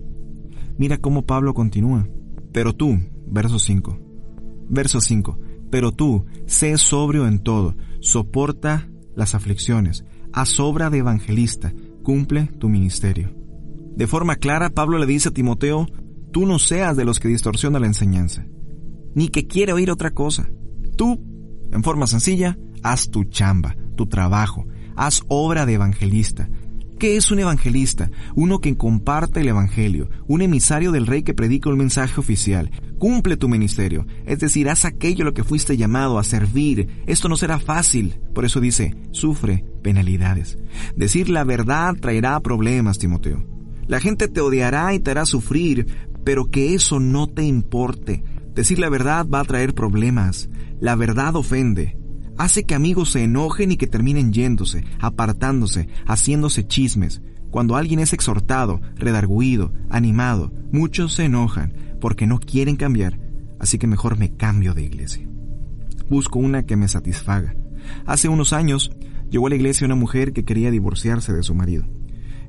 Mira 0.77 0.97
cómo 0.97 1.25
Pablo 1.25 1.53
continúa. 1.53 2.07
Pero 2.51 2.73
tú, 2.73 2.99
verso 3.27 3.59
5. 3.59 3.99
Verso 4.69 5.01
5. 5.01 5.39
Pero 5.69 5.91
tú, 5.91 6.25
sé 6.45 6.77
sobrio 6.77 7.27
en 7.27 7.39
todo, 7.39 7.75
soporta 7.99 8.89
las 9.15 9.35
aflicciones, 9.35 10.05
haz 10.31 10.59
obra 10.59 10.89
de 10.89 10.99
evangelista, 10.99 11.73
cumple 12.03 12.47
tu 12.59 12.69
ministerio. 12.69 13.35
De 13.95 14.07
forma 14.07 14.35
clara, 14.35 14.69
Pablo 14.69 14.97
le 14.97 15.05
dice 15.05 15.29
a 15.29 15.33
Timoteo, 15.33 15.87
tú 16.31 16.45
no 16.45 16.59
seas 16.59 16.95
de 16.95 17.03
los 17.03 17.19
que 17.19 17.27
distorsiona 17.27 17.79
la 17.79 17.87
enseñanza, 17.87 18.45
ni 19.15 19.29
que 19.29 19.47
quiere 19.47 19.73
oír 19.73 19.91
otra 19.91 20.11
cosa. 20.11 20.49
Tú, 20.95 21.19
en 21.71 21.83
forma 21.83 22.07
sencilla, 22.07 22.57
haz 22.83 23.09
tu 23.09 23.23
chamba, 23.25 23.75
tu 23.95 24.05
trabajo, 24.05 24.67
haz 24.95 25.23
obra 25.27 25.65
de 25.65 25.73
evangelista, 25.73 26.49
¿Qué 26.99 27.15
es 27.15 27.29
un 27.29 27.37
evangelista? 27.37 28.09
Uno 28.33 28.59
que 28.59 28.75
comparte 28.75 29.41
el 29.41 29.49
evangelio, 29.49 30.09
un 30.25 30.41
emisario 30.41 30.91
del 30.91 31.05
rey 31.05 31.21
que 31.21 31.35
predica 31.35 31.69
un 31.69 31.77
mensaje 31.77 32.19
oficial. 32.19 32.71
Cumple 32.97 33.37
tu 33.37 33.47
ministerio, 33.47 34.07
es 34.25 34.39
decir, 34.39 34.67
haz 34.67 34.83
aquello 34.83 35.23
lo 35.23 35.35
que 35.35 35.43
fuiste 35.43 35.77
llamado 35.77 36.17
a 36.17 36.23
servir. 36.23 37.03
Esto 37.05 37.29
no 37.29 37.37
será 37.37 37.59
fácil, 37.59 38.19
por 38.33 38.45
eso 38.45 38.59
dice, 38.59 38.95
sufre 39.11 39.63
penalidades. 39.83 40.57
Decir 40.95 41.29
la 41.29 41.43
verdad 41.43 41.93
traerá 42.01 42.39
problemas, 42.39 42.97
Timoteo. 42.97 43.45
La 43.85 43.99
gente 43.99 44.27
te 44.27 44.41
odiará 44.41 44.95
y 44.95 44.99
te 44.99 45.11
hará 45.11 45.27
sufrir, 45.27 45.85
pero 46.23 46.49
que 46.49 46.73
eso 46.73 46.99
no 46.99 47.27
te 47.27 47.43
importe. 47.43 48.23
Decir 48.55 48.79
la 48.79 48.89
verdad 48.89 49.27
va 49.27 49.41
a 49.41 49.45
traer 49.45 49.75
problemas. 49.75 50.49
La 50.79 50.95
verdad 50.95 51.35
ofende 51.35 51.95
hace 52.37 52.65
que 52.65 52.75
amigos 52.75 53.11
se 53.11 53.23
enojen 53.23 53.71
y 53.71 53.77
que 53.77 53.87
terminen 53.87 54.33
yéndose, 54.33 54.83
apartándose, 54.99 55.87
haciéndose 56.05 56.67
chismes. 56.67 57.21
Cuando 57.51 57.75
alguien 57.75 57.99
es 57.99 58.13
exhortado, 58.13 58.81
redarguido, 58.95 59.73
animado, 59.89 60.51
muchos 60.71 61.13
se 61.13 61.25
enojan 61.25 61.73
porque 61.99 62.27
no 62.27 62.39
quieren 62.39 62.75
cambiar, 62.75 63.19
así 63.59 63.77
que 63.77 63.87
mejor 63.87 64.17
me 64.17 64.35
cambio 64.35 64.73
de 64.73 64.83
iglesia. 64.83 65.27
Busco 66.09 66.39
una 66.39 66.63
que 66.63 66.75
me 66.75 66.87
satisfaga. 66.87 67.55
Hace 68.05 68.29
unos 68.29 68.53
años 68.53 68.91
llegó 69.29 69.47
a 69.47 69.49
la 69.49 69.55
iglesia 69.55 69.85
una 69.85 69.95
mujer 69.95 70.33
que 70.33 70.45
quería 70.45 70.71
divorciarse 70.71 71.33
de 71.33 71.43
su 71.43 71.55
marido. 71.55 71.85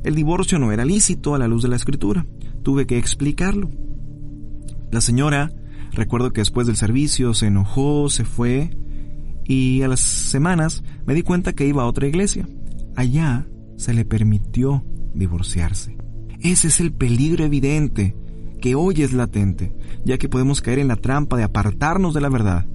El 0.05 0.15
divorcio 0.15 0.59
no 0.59 0.71
era 0.71 0.85
lícito 0.85 1.35
a 1.35 1.39
la 1.39 1.49
luz 1.49 1.63
de 1.63 1.69
la 1.69 1.77
escritura. 1.77 2.27
Tuve 2.63 2.87
que 2.87 2.99
explicarlo. 2.99 3.71
La 4.91 5.01
señora, 5.01 5.53
recuerdo 5.93 6.33
que 6.33 6.41
después 6.41 6.67
del 6.67 6.77
servicio 6.77 7.35
se 7.35 7.47
enojó, 7.47 8.09
se 8.09 8.25
fue, 8.25 8.71
y 9.49 9.83
a 9.83 9.89
las 9.89 10.01
semanas 10.01 10.85
me 11.07 11.15
di 11.15 11.23
cuenta 11.23 11.55
que 11.55 11.67
iba 11.67 11.83
a 11.83 11.87
otra 11.87 12.07
iglesia. 12.07 12.47
Allá 12.95 13.49
se 13.77 13.95
le 13.95 14.05
permitió 14.05 14.85
divorciarse. 15.15 15.97
Ese 16.41 16.69
es 16.69 16.81
el 16.81 16.93
peligro 16.93 17.45
evidente, 17.45 18.15
que 18.61 18.75
hoy 18.75 19.03
es 19.03 19.13
latente, 19.13 19.75
ya 20.05 20.19
que 20.19 20.29
podemos 20.29 20.61
caer 20.61 20.79
en 20.79 20.89
la 20.89 20.97
trampa 20.97 21.37
de 21.37 21.45
apartarnos 21.45 22.13
de 22.13 22.21
la 22.21 22.29
verdad. 22.29 22.67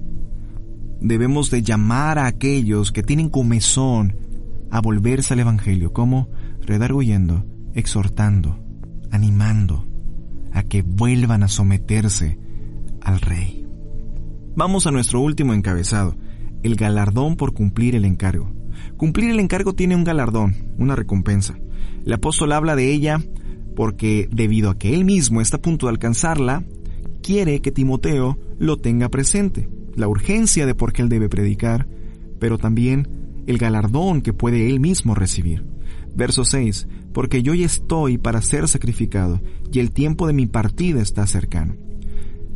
Debemos 1.00 1.50
de 1.50 1.62
llamar 1.62 2.18
a 2.18 2.26
aquellos 2.26 2.90
que 2.90 3.02
tienen 3.02 3.28
comezón 3.28 4.16
a 4.70 4.80
volverse 4.80 5.34
al 5.34 5.40
Evangelio, 5.40 5.92
como 5.92 6.28
redarguyendo, 6.60 7.46
exhortando, 7.74 8.58
animando 9.12 9.86
a 10.52 10.64
que 10.64 10.82
vuelvan 10.82 11.44
a 11.44 11.48
someterse 11.48 12.38
al 13.00 13.20
Rey. 13.20 13.64
Vamos 14.56 14.86
a 14.86 14.90
nuestro 14.90 15.20
último 15.20 15.52
encabezado, 15.52 16.16
el 16.64 16.74
galardón 16.76 17.36
por 17.36 17.52
cumplir 17.52 17.94
el 17.94 18.04
encargo. 18.04 18.50
Cumplir 18.96 19.30
el 19.30 19.38
encargo 19.38 19.74
tiene 19.74 19.94
un 19.94 20.02
galardón, 20.02 20.74
una 20.78 20.96
recompensa. 20.96 21.56
El 22.04 22.12
apóstol 22.12 22.52
habla 22.52 22.74
de 22.74 22.90
ella 22.90 23.22
porque 23.76 24.28
debido 24.32 24.70
a 24.70 24.78
que 24.78 24.94
él 24.94 25.04
mismo 25.04 25.40
está 25.40 25.58
a 25.58 25.62
punto 25.62 25.86
de 25.86 25.92
alcanzarla, 25.92 26.64
quiere 27.22 27.60
que 27.60 27.70
Timoteo 27.70 28.38
lo 28.58 28.78
tenga 28.78 29.08
presente, 29.08 29.68
la 29.94 30.08
urgencia 30.08 30.66
de 30.66 30.74
por 30.74 30.92
qué 30.92 31.02
él 31.02 31.08
debe 31.08 31.28
predicar, 31.28 31.86
pero 32.38 32.58
también 32.58 33.08
el 33.46 33.58
galardón 33.58 34.22
que 34.22 34.32
puede 34.32 34.68
él 34.68 34.80
mismo 34.80 35.14
recibir. 35.14 35.64
Verso 36.16 36.44
6, 36.44 36.86
porque 37.12 37.42
yo 37.42 37.54
ya 37.54 37.66
estoy 37.66 38.18
para 38.18 38.40
ser 38.40 38.68
sacrificado 38.68 39.40
y 39.72 39.80
el 39.80 39.90
tiempo 39.90 40.26
de 40.26 40.32
mi 40.32 40.46
partida 40.46 41.02
está 41.02 41.26
cercano. 41.26 41.76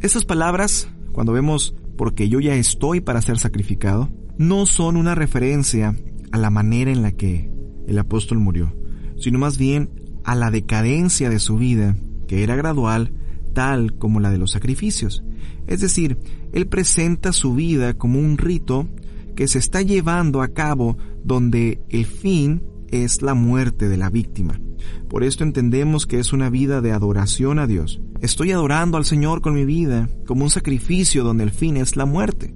Estas 0.00 0.24
palabras, 0.24 0.88
cuando 1.12 1.32
vemos 1.32 1.74
porque 1.98 2.30
yo 2.30 2.40
ya 2.40 2.54
estoy 2.54 3.02
para 3.02 3.20
ser 3.20 3.38
sacrificado, 3.38 4.08
no 4.38 4.64
son 4.64 4.96
una 4.96 5.14
referencia 5.14 5.94
a 6.32 6.38
la 6.38 6.48
manera 6.48 6.90
en 6.90 7.02
la 7.02 7.12
que 7.12 7.50
el 7.86 7.98
apóstol 7.98 8.38
murió, 8.38 8.74
sino 9.18 9.38
más 9.38 9.58
bien 9.58 9.90
a 10.24 10.34
la 10.34 10.50
decadencia 10.50 11.28
de 11.28 11.40
su 11.40 11.58
vida, 11.58 11.96
que 12.28 12.44
era 12.44 12.54
gradual, 12.56 13.12
tal 13.52 13.98
como 13.98 14.20
la 14.20 14.30
de 14.30 14.38
los 14.38 14.52
sacrificios. 14.52 15.24
Es 15.66 15.80
decir, 15.80 16.18
él 16.52 16.68
presenta 16.68 17.32
su 17.32 17.54
vida 17.54 17.94
como 17.94 18.20
un 18.20 18.38
rito 18.38 18.88
que 19.34 19.48
se 19.48 19.58
está 19.58 19.82
llevando 19.82 20.40
a 20.40 20.48
cabo 20.48 20.96
donde 21.24 21.82
el 21.88 22.06
fin 22.06 22.62
es 22.90 23.22
la 23.22 23.34
muerte 23.34 23.88
de 23.88 23.96
la 23.96 24.08
víctima. 24.08 24.60
Por 25.08 25.24
esto 25.24 25.44
entendemos 25.44 26.06
que 26.06 26.18
es 26.18 26.32
una 26.32 26.50
vida 26.50 26.80
de 26.80 26.92
adoración 26.92 27.58
a 27.58 27.66
Dios. 27.66 28.00
Estoy 28.20 28.52
adorando 28.52 28.96
al 28.96 29.04
Señor 29.04 29.40
con 29.40 29.54
mi 29.54 29.64
vida 29.64 30.08
como 30.26 30.44
un 30.44 30.50
sacrificio 30.50 31.24
donde 31.24 31.44
el 31.44 31.50
fin 31.50 31.76
es 31.76 31.96
la 31.96 32.04
muerte. 32.04 32.54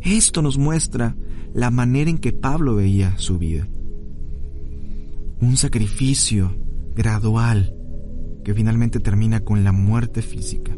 Esto 0.00 0.42
nos 0.42 0.58
muestra 0.58 1.16
la 1.54 1.70
manera 1.70 2.10
en 2.10 2.18
que 2.18 2.32
Pablo 2.32 2.76
veía 2.76 3.16
su 3.18 3.38
vida. 3.38 3.68
Un 5.40 5.56
sacrificio 5.56 6.56
gradual 6.94 7.74
que 8.44 8.54
finalmente 8.54 9.00
termina 9.00 9.40
con 9.40 9.64
la 9.64 9.72
muerte 9.72 10.22
física. 10.22 10.76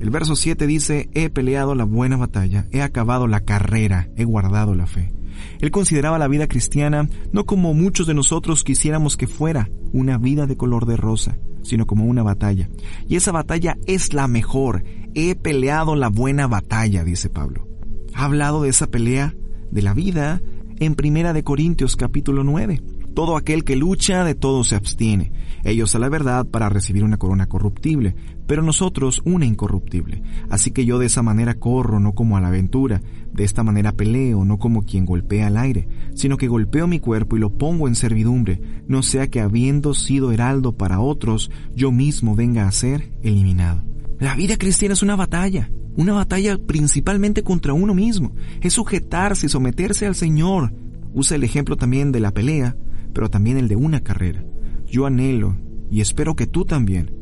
El 0.00 0.10
verso 0.10 0.36
7 0.36 0.66
dice, 0.66 1.08
he 1.12 1.28
peleado 1.28 1.74
la 1.74 1.84
buena 1.84 2.16
batalla, 2.16 2.68
he 2.70 2.82
acabado 2.82 3.26
la 3.26 3.40
carrera, 3.40 4.10
he 4.16 4.24
guardado 4.24 4.74
la 4.76 4.86
fe. 4.86 5.12
Él 5.60 5.70
consideraba 5.70 6.18
la 6.18 6.28
vida 6.28 6.46
cristiana 6.46 7.08
no 7.32 7.44
como 7.44 7.74
muchos 7.74 8.06
de 8.06 8.14
nosotros 8.14 8.64
quisiéramos 8.64 9.16
que 9.16 9.26
fuera 9.26 9.70
una 9.92 10.18
vida 10.18 10.46
de 10.46 10.56
color 10.56 10.86
de 10.86 10.96
rosa, 10.96 11.38
sino 11.62 11.86
como 11.86 12.04
una 12.04 12.22
batalla. 12.22 12.68
Y 13.08 13.16
esa 13.16 13.32
batalla 13.32 13.76
es 13.86 14.12
la 14.12 14.28
mejor. 14.28 14.84
He 15.14 15.34
peleado 15.34 15.96
la 15.96 16.08
buena 16.08 16.46
batalla, 16.46 17.04
dice 17.04 17.30
Pablo. 17.30 17.66
Ha 18.14 18.24
hablado 18.24 18.62
de 18.62 18.70
esa 18.70 18.86
pelea 18.86 19.34
de 19.70 19.82
la 19.82 19.94
vida 19.94 20.40
en 20.78 20.94
Primera 20.94 21.32
de 21.32 21.44
Corintios 21.44 21.96
capítulo 21.96 22.44
9. 22.44 22.82
Todo 23.14 23.36
aquel 23.36 23.64
que 23.64 23.76
lucha 23.76 24.24
de 24.24 24.34
todo 24.34 24.62
se 24.64 24.76
abstiene. 24.76 25.32
Ellos 25.64 25.94
a 25.94 25.98
la 25.98 26.08
verdad 26.08 26.46
para 26.46 26.68
recibir 26.68 27.02
una 27.02 27.16
corona 27.16 27.46
corruptible, 27.46 28.14
pero 28.48 28.62
nosotros 28.62 29.20
una 29.24 29.44
incorruptible. 29.44 30.22
Así 30.48 30.72
que 30.72 30.86
yo 30.86 30.98
de 30.98 31.06
esa 31.06 31.22
manera 31.22 31.54
corro, 31.54 32.00
no 32.00 32.14
como 32.14 32.36
a 32.36 32.40
la 32.40 32.48
aventura, 32.48 33.02
de 33.32 33.44
esta 33.44 33.62
manera 33.62 33.92
peleo, 33.92 34.44
no 34.44 34.58
como 34.58 34.84
quien 34.84 35.04
golpea 35.04 35.46
al 35.46 35.58
aire, 35.58 35.86
sino 36.14 36.38
que 36.38 36.48
golpeo 36.48 36.88
mi 36.88 36.98
cuerpo 36.98 37.36
y 37.36 37.40
lo 37.40 37.56
pongo 37.56 37.86
en 37.86 37.94
servidumbre, 37.94 38.60
no 38.88 39.02
sea 39.02 39.28
que 39.28 39.40
habiendo 39.40 39.92
sido 39.92 40.32
heraldo 40.32 40.76
para 40.76 40.98
otros, 40.98 41.50
yo 41.76 41.92
mismo 41.92 42.34
venga 42.34 42.66
a 42.66 42.72
ser 42.72 43.12
eliminado. 43.22 43.84
La 44.18 44.34
vida 44.34 44.56
cristiana 44.56 44.94
es 44.94 45.02
una 45.02 45.14
batalla, 45.14 45.70
una 45.94 46.14
batalla 46.14 46.58
principalmente 46.58 47.42
contra 47.42 47.74
uno 47.74 47.94
mismo, 47.94 48.32
es 48.62 48.72
sujetarse 48.72 49.46
y 49.46 49.50
someterse 49.50 50.06
al 50.06 50.14
Señor. 50.14 50.72
Usa 51.12 51.36
el 51.36 51.44
ejemplo 51.44 51.76
también 51.76 52.12
de 52.12 52.20
la 52.20 52.32
pelea, 52.32 52.76
pero 53.12 53.28
también 53.28 53.58
el 53.58 53.68
de 53.68 53.76
una 53.76 54.00
carrera. 54.00 54.42
Yo 54.86 55.04
anhelo, 55.04 55.58
y 55.90 56.00
espero 56.00 56.34
que 56.34 56.46
tú 56.46 56.64
también, 56.64 57.17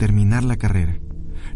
terminar 0.00 0.44
la 0.44 0.56
carrera. 0.56 0.98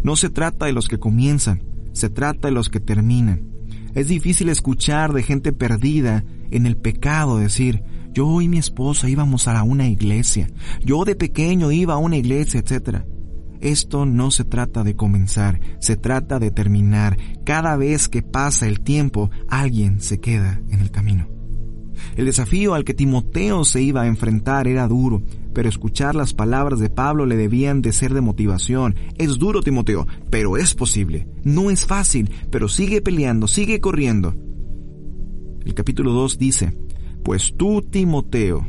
No 0.02 0.16
se 0.16 0.28
trata 0.28 0.66
de 0.66 0.72
los 0.72 0.86
que 0.86 0.98
comienzan, 0.98 1.64
se 1.92 2.10
trata 2.10 2.48
de 2.48 2.52
los 2.52 2.68
que 2.68 2.78
terminan. 2.78 3.48
Es 3.94 4.08
difícil 4.08 4.50
escuchar 4.50 5.14
de 5.14 5.22
gente 5.22 5.54
perdida 5.54 6.24
en 6.50 6.66
el 6.66 6.76
pecado 6.76 7.38
decir, 7.38 7.82
yo 8.12 8.42
y 8.42 8.48
mi 8.48 8.58
esposa 8.58 9.08
íbamos 9.08 9.48
a 9.48 9.62
una 9.62 9.88
iglesia, 9.88 10.50
yo 10.84 11.04
de 11.04 11.16
pequeño 11.16 11.72
iba 11.72 11.94
a 11.94 11.98
una 11.98 12.18
iglesia, 12.18 12.60
etc. 12.60 13.04
Esto 13.62 14.04
no 14.04 14.30
se 14.30 14.44
trata 14.44 14.84
de 14.84 14.94
comenzar, 14.94 15.58
se 15.80 15.96
trata 15.96 16.38
de 16.38 16.50
terminar. 16.50 17.16
Cada 17.46 17.76
vez 17.76 18.10
que 18.10 18.20
pasa 18.20 18.68
el 18.68 18.80
tiempo, 18.80 19.30
alguien 19.48 20.02
se 20.02 20.20
queda 20.20 20.60
en 20.68 20.80
el 20.80 20.90
camino. 20.90 21.28
El 22.14 22.26
desafío 22.26 22.74
al 22.74 22.84
que 22.84 22.92
Timoteo 22.92 23.64
se 23.64 23.80
iba 23.80 24.02
a 24.02 24.06
enfrentar 24.06 24.68
era 24.68 24.86
duro, 24.86 25.22
pero 25.54 25.68
escuchar 25.68 26.14
las 26.14 26.34
palabras 26.34 26.80
de 26.80 26.90
Pablo 26.90 27.24
le 27.24 27.36
debían 27.36 27.80
de 27.80 27.92
ser 27.92 28.12
de 28.12 28.20
motivación. 28.20 28.96
Es 29.16 29.38
duro, 29.38 29.62
Timoteo, 29.62 30.06
pero 30.30 30.56
es 30.56 30.74
posible. 30.74 31.28
No 31.44 31.70
es 31.70 31.86
fácil, 31.86 32.30
pero 32.50 32.68
sigue 32.68 33.00
peleando, 33.00 33.46
sigue 33.46 33.80
corriendo. 33.80 34.34
El 35.64 35.72
capítulo 35.74 36.12
2 36.12 36.38
dice, 36.38 36.76
Pues 37.22 37.54
tú, 37.56 37.80
Timoteo, 37.80 38.66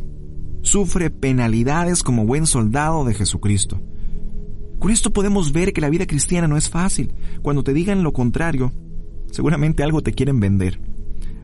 sufre 0.62 1.10
penalidades 1.10 2.04
como 2.04 2.26
buen 2.26 2.46
soldado 2.46 3.04
de 3.04 3.14
Jesucristo. 3.14 3.82
Con 4.80 4.92
esto 4.92 5.12
podemos 5.12 5.52
ver 5.52 5.74
que 5.74 5.82
la 5.82 5.90
vida 5.90 6.06
cristiana 6.06 6.48
no 6.48 6.58
es 6.58 6.70
fácil. 6.70 7.14
Cuando 7.42 7.64
te 7.64 7.74
digan 7.74 8.04
lo 8.04 8.14
contrario, 8.14 8.72
seguramente 9.32 9.84
algo 9.84 10.02
te 10.02 10.14
quieren 10.14 10.40
vender. 10.40 10.80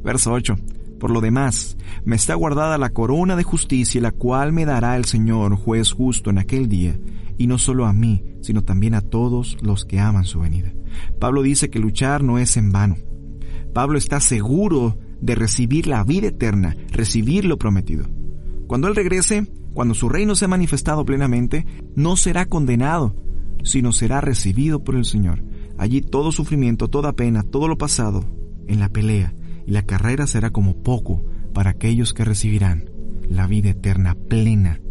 Verso 0.03 0.31
8. 0.31 0.55
Por 1.01 1.09
lo 1.09 1.19
demás, 1.19 1.77
me 2.05 2.15
está 2.15 2.35
guardada 2.35 2.77
la 2.77 2.91
corona 2.91 3.35
de 3.35 3.41
justicia, 3.41 3.99
la 3.99 4.11
cual 4.11 4.53
me 4.53 4.65
dará 4.65 4.95
el 4.97 5.05
Señor, 5.05 5.55
juez 5.55 5.93
justo, 5.93 6.29
en 6.29 6.37
aquel 6.37 6.69
día, 6.69 6.99
y 7.39 7.47
no 7.47 7.57
solo 7.57 7.87
a 7.87 7.91
mí, 7.91 8.23
sino 8.41 8.63
también 8.63 8.93
a 8.93 9.01
todos 9.01 9.57
los 9.63 9.83
que 9.83 9.99
aman 9.99 10.25
su 10.25 10.41
venida. 10.41 10.71
Pablo 11.19 11.41
dice 11.41 11.71
que 11.71 11.79
luchar 11.79 12.21
no 12.21 12.37
es 12.37 12.55
en 12.55 12.71
vano. 12.71 12.97
Pablo 13.73 13.97
está 13.97 14.19
seguro 14.19 14.99
de 15.19 15.33
recibir 15.33 15.87
la 15.87 16.03
vida 16.03 16.27
eterna, 16.27 16.77
recibir 16.91 17.45
lo 17.45 17.57
prometido. 17.57 18.05
Cuando 18.67 18.87
Él 18.87 18.95
regrese, 18.95 19.51
cuando 19.73 19.95
su 19.95 20.07
reino 20.07 20.35
sea 20.35 20.49
manifestado 20.49 21.03
plenamente, 21.03 21.65
no 21.95 22.15
será 22.15 22.45
condenado, 22.45 23.15
sino 23.63 23.91
será 23.91 24.21
recibido 24.21 24.83
por 24.83 24.93
el 24.93 25.05
Señor. 25.05 25.43
Allí 25.79 26.01
todo 26.01 26.31
sufrimiento, 26.31 26.89
toda 26.89 27.13
pena, 27.13 27.41
todo 27.41 27.67
lo 27.67 27.79
pasado, 27.79 28.23
en 28.67 28.79
la 28.79 28.89
pelea, 28.89 29.33
y 29.65 29.71
la 29.71 29.83
carrera 29.83 30.27
será 30.27 30.49
como 30.49 30.83
poco 30.83 31.23
para 31.53 31.71
aquellos 31.71 32.13
que 32.13 32.25
recibirán 32.25 32.89
la 33.29 33.47
vida 33.47 33.69
eterna 33.69 34.15
plena. 34.15 34.81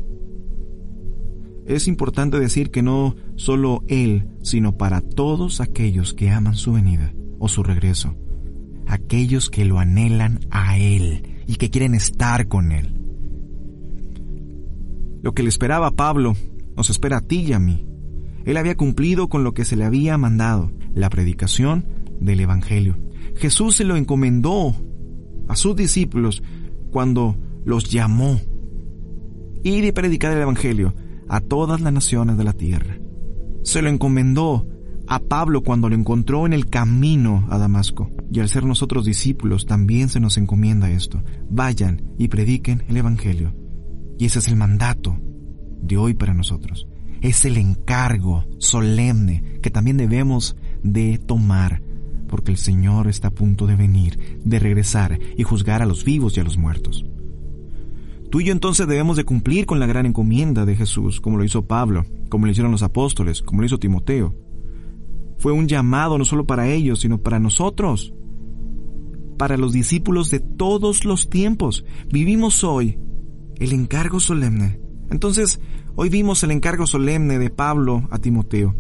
Es 1.66 1.87
importante 1.87 2.38
decir 2.40 2.70
que 2.70 2.83
no 2.83 3.14
solo 3.37 3.85
Él, 3.88 4.28
sino 4.42 4.76
para 4.76 5.00
todos 5.00 5.61
aquellos 5.61 6.14
que 6.14 6.30
aman 6.30 6.54
su 6.54 6.72
venida 6.72 7.14
o 7.38 7.48
su 7.48 7.62
regreso, 7.62 8.16
aquellos 8.87 9.50
que 9.50 9.64
lo 9.64 9.78
anhelan 9.78 10.40
a 10.50 10.78
Él 10.78 11.42
y 11.46 11.56
que 11.56 11.70
quieren 11.70 11.94
estar 11.94 12.48
con 12.48 12.72
Él. 12.72 13.00
Lo 15.22 15.33
que 15.33 15.42
le 15.42 15.48
esperaba 15.48 15.88
a 15.88 15.94
Pablo 15.94 16.35
nos 16.76 16.90
espera 16.90 17.18
a 17.18 17.20
ti 17.20 17.40
y 17.40 17.52
a 17.52 17.59
mí. 17.59 17.87
Él 18.44 18.56
había 18.56 18.74
cumplido 18.74 19.28
con 19.28 19.44
lo 19.44 19.52
que 19.52 19.64
se 19.64 19.76
le 19.76 19.85
había 19.85 20.16
mandado, 20.16 20.72
la 20.94 21.11
predicación 21.11 21.85
del 22.20 22.40
Evangelio. 22.40 22.96
Jesús 23.40 23.76
se 23.76 23.85
lo 23.85 23.96
encomendó 23.96 24.74
a 25.48 25.57
sus 25.57 25.74
discípulos 25.74 26.42
cuando 26.90 27.37
los 27.64 27.90
llamó. 27.90 28.38
Ir 29.64 29.85
y 29.85 29.92
predicar 29.92 30.33
el 30.33 30.42
Evangelio 30.42 30.94
a 31.26 31.40
todas 31.40 31.81
las 31.81 31.92
naciones 31.92 32.37
de 32.37 32.44
la 32.44 32.53
tierra. 32.53 32.98
Se 33.62 33.81
lo 33.81 33.88
encomendó 33.88 34.66
a 35.07 35.20
Pablo 35.20 35.62
cuando 35.62 35.88
lo 35.88 35.94
encontró 35.94 36.44
en 36.44 36.53
el 36.53 36.66
camino 36.66 37.46
a 37.48 37.57
Damasco. 37.57 38.11
Y 38.31 38.40
al 38.40 38.50
ser 38.50 38.64
nosotros 38.64 39.07
discípulos 39.07 39.64
también 39.64 40.11
se 40.11 40.20
nos 40.20 40.37
encomienda 40.37 40.90
esto. 40.90 41.22
Vayan 41.48 42.12
y 42.18 42.29
prediquen 42.29 42.85
el 42.88 42.98
Evangelio. 42.98 43.55
Y 44.18 44.26
ese 44.26 44.40
es 44.40 44.48
el 44.48 44.57
mandato 44.57 45.18
de 45.81 45.96
hoy 45.96 46.12
para 46.12 46.35
nosotros. 46.35 46.87
Es 47.22 47.46
el 47.46 47.57
encargo 47.57 48.44
solemne 48.59 49.59
que 49.62 49.70
también 49.70 49.96
debemos 49.96 50.57
de 50.83 51.16
tomar 51.16 51.83
porque 52.30 52.52
el 52.52 52.56
Señor 52.56 53.08
está 53.08 53.28
a 53.28 53.32
punto 53.32 53.66
de 53.66 53.74
venir, 53.74 54.40
de 54.44 54.60
regresar 54.60 55.18
y 55.36 55.42
juzgar 55.42 55.82
a 55.82 55.86
los 55.86 56.04
vivos 56.04 56.36
y 56.36 56.40
a 56.40 56.44
los 56.44 56.56
muertos. 56.56 57.04
Tú 58.30 58.40
y 58.40 58.44
yo 58.44 58.52
entonces 58.52 58.86
debemos 58.86 59.16
de 59.16 59.24
cumplir 59.24 59.66
con 59.66 59.80
la 59.80 59.86
gran 59.86 60.06
encomienda 60.06 60.64
de 60.64 60.76
Jesús, 60.76 61.20
como 61.20 61.36
lo 61.36 61.44
hizo 61.44 61.66
Pablo, 61.66 62.06
como 62.28 62.46
lo 62.46 62.52
hicieron 62.52 62.70
los 62.70 62.84
apóstoles, 62.84 63.42
como 63.42 63.60
lo 63.60 63.66
hizo 63.66 63.80
Timoteo. 63.80 64.36
Fue 65.38 65.50
un 65.50 65.66
llamado 65.66 66.16
no 66.16 66.24
solo 66.24 66.46
para 66.46 66.68
ellos, 66.68 67.00
sino 67.00 67.18
para 67.18 67.40
nosotros, 67.40 68.14
para 69.36 69.56
los 69.56 69.72
discípulos 69.72 70.30
de 70.30 70.38
todos 70.38 71.04
los 71.04 71.28
tiempos. 71.28 71.84
Vivimos 72.12 72.62
hoy 72.62 72.96
el 73.56 73.72
encargo 73.72 74.20
solemne. 74.20 74.78
Entonces, 75.10 75.60
hoy 75.96 76.08
vimos 76.08 76.44
el 76.44 76.52
encargo 76.52 76.86
solemne 76.86 77.40
de 77.40 77.50
Pablo 77.50 78.06
a 78.12 78.18
Timoteo 78.18 78.76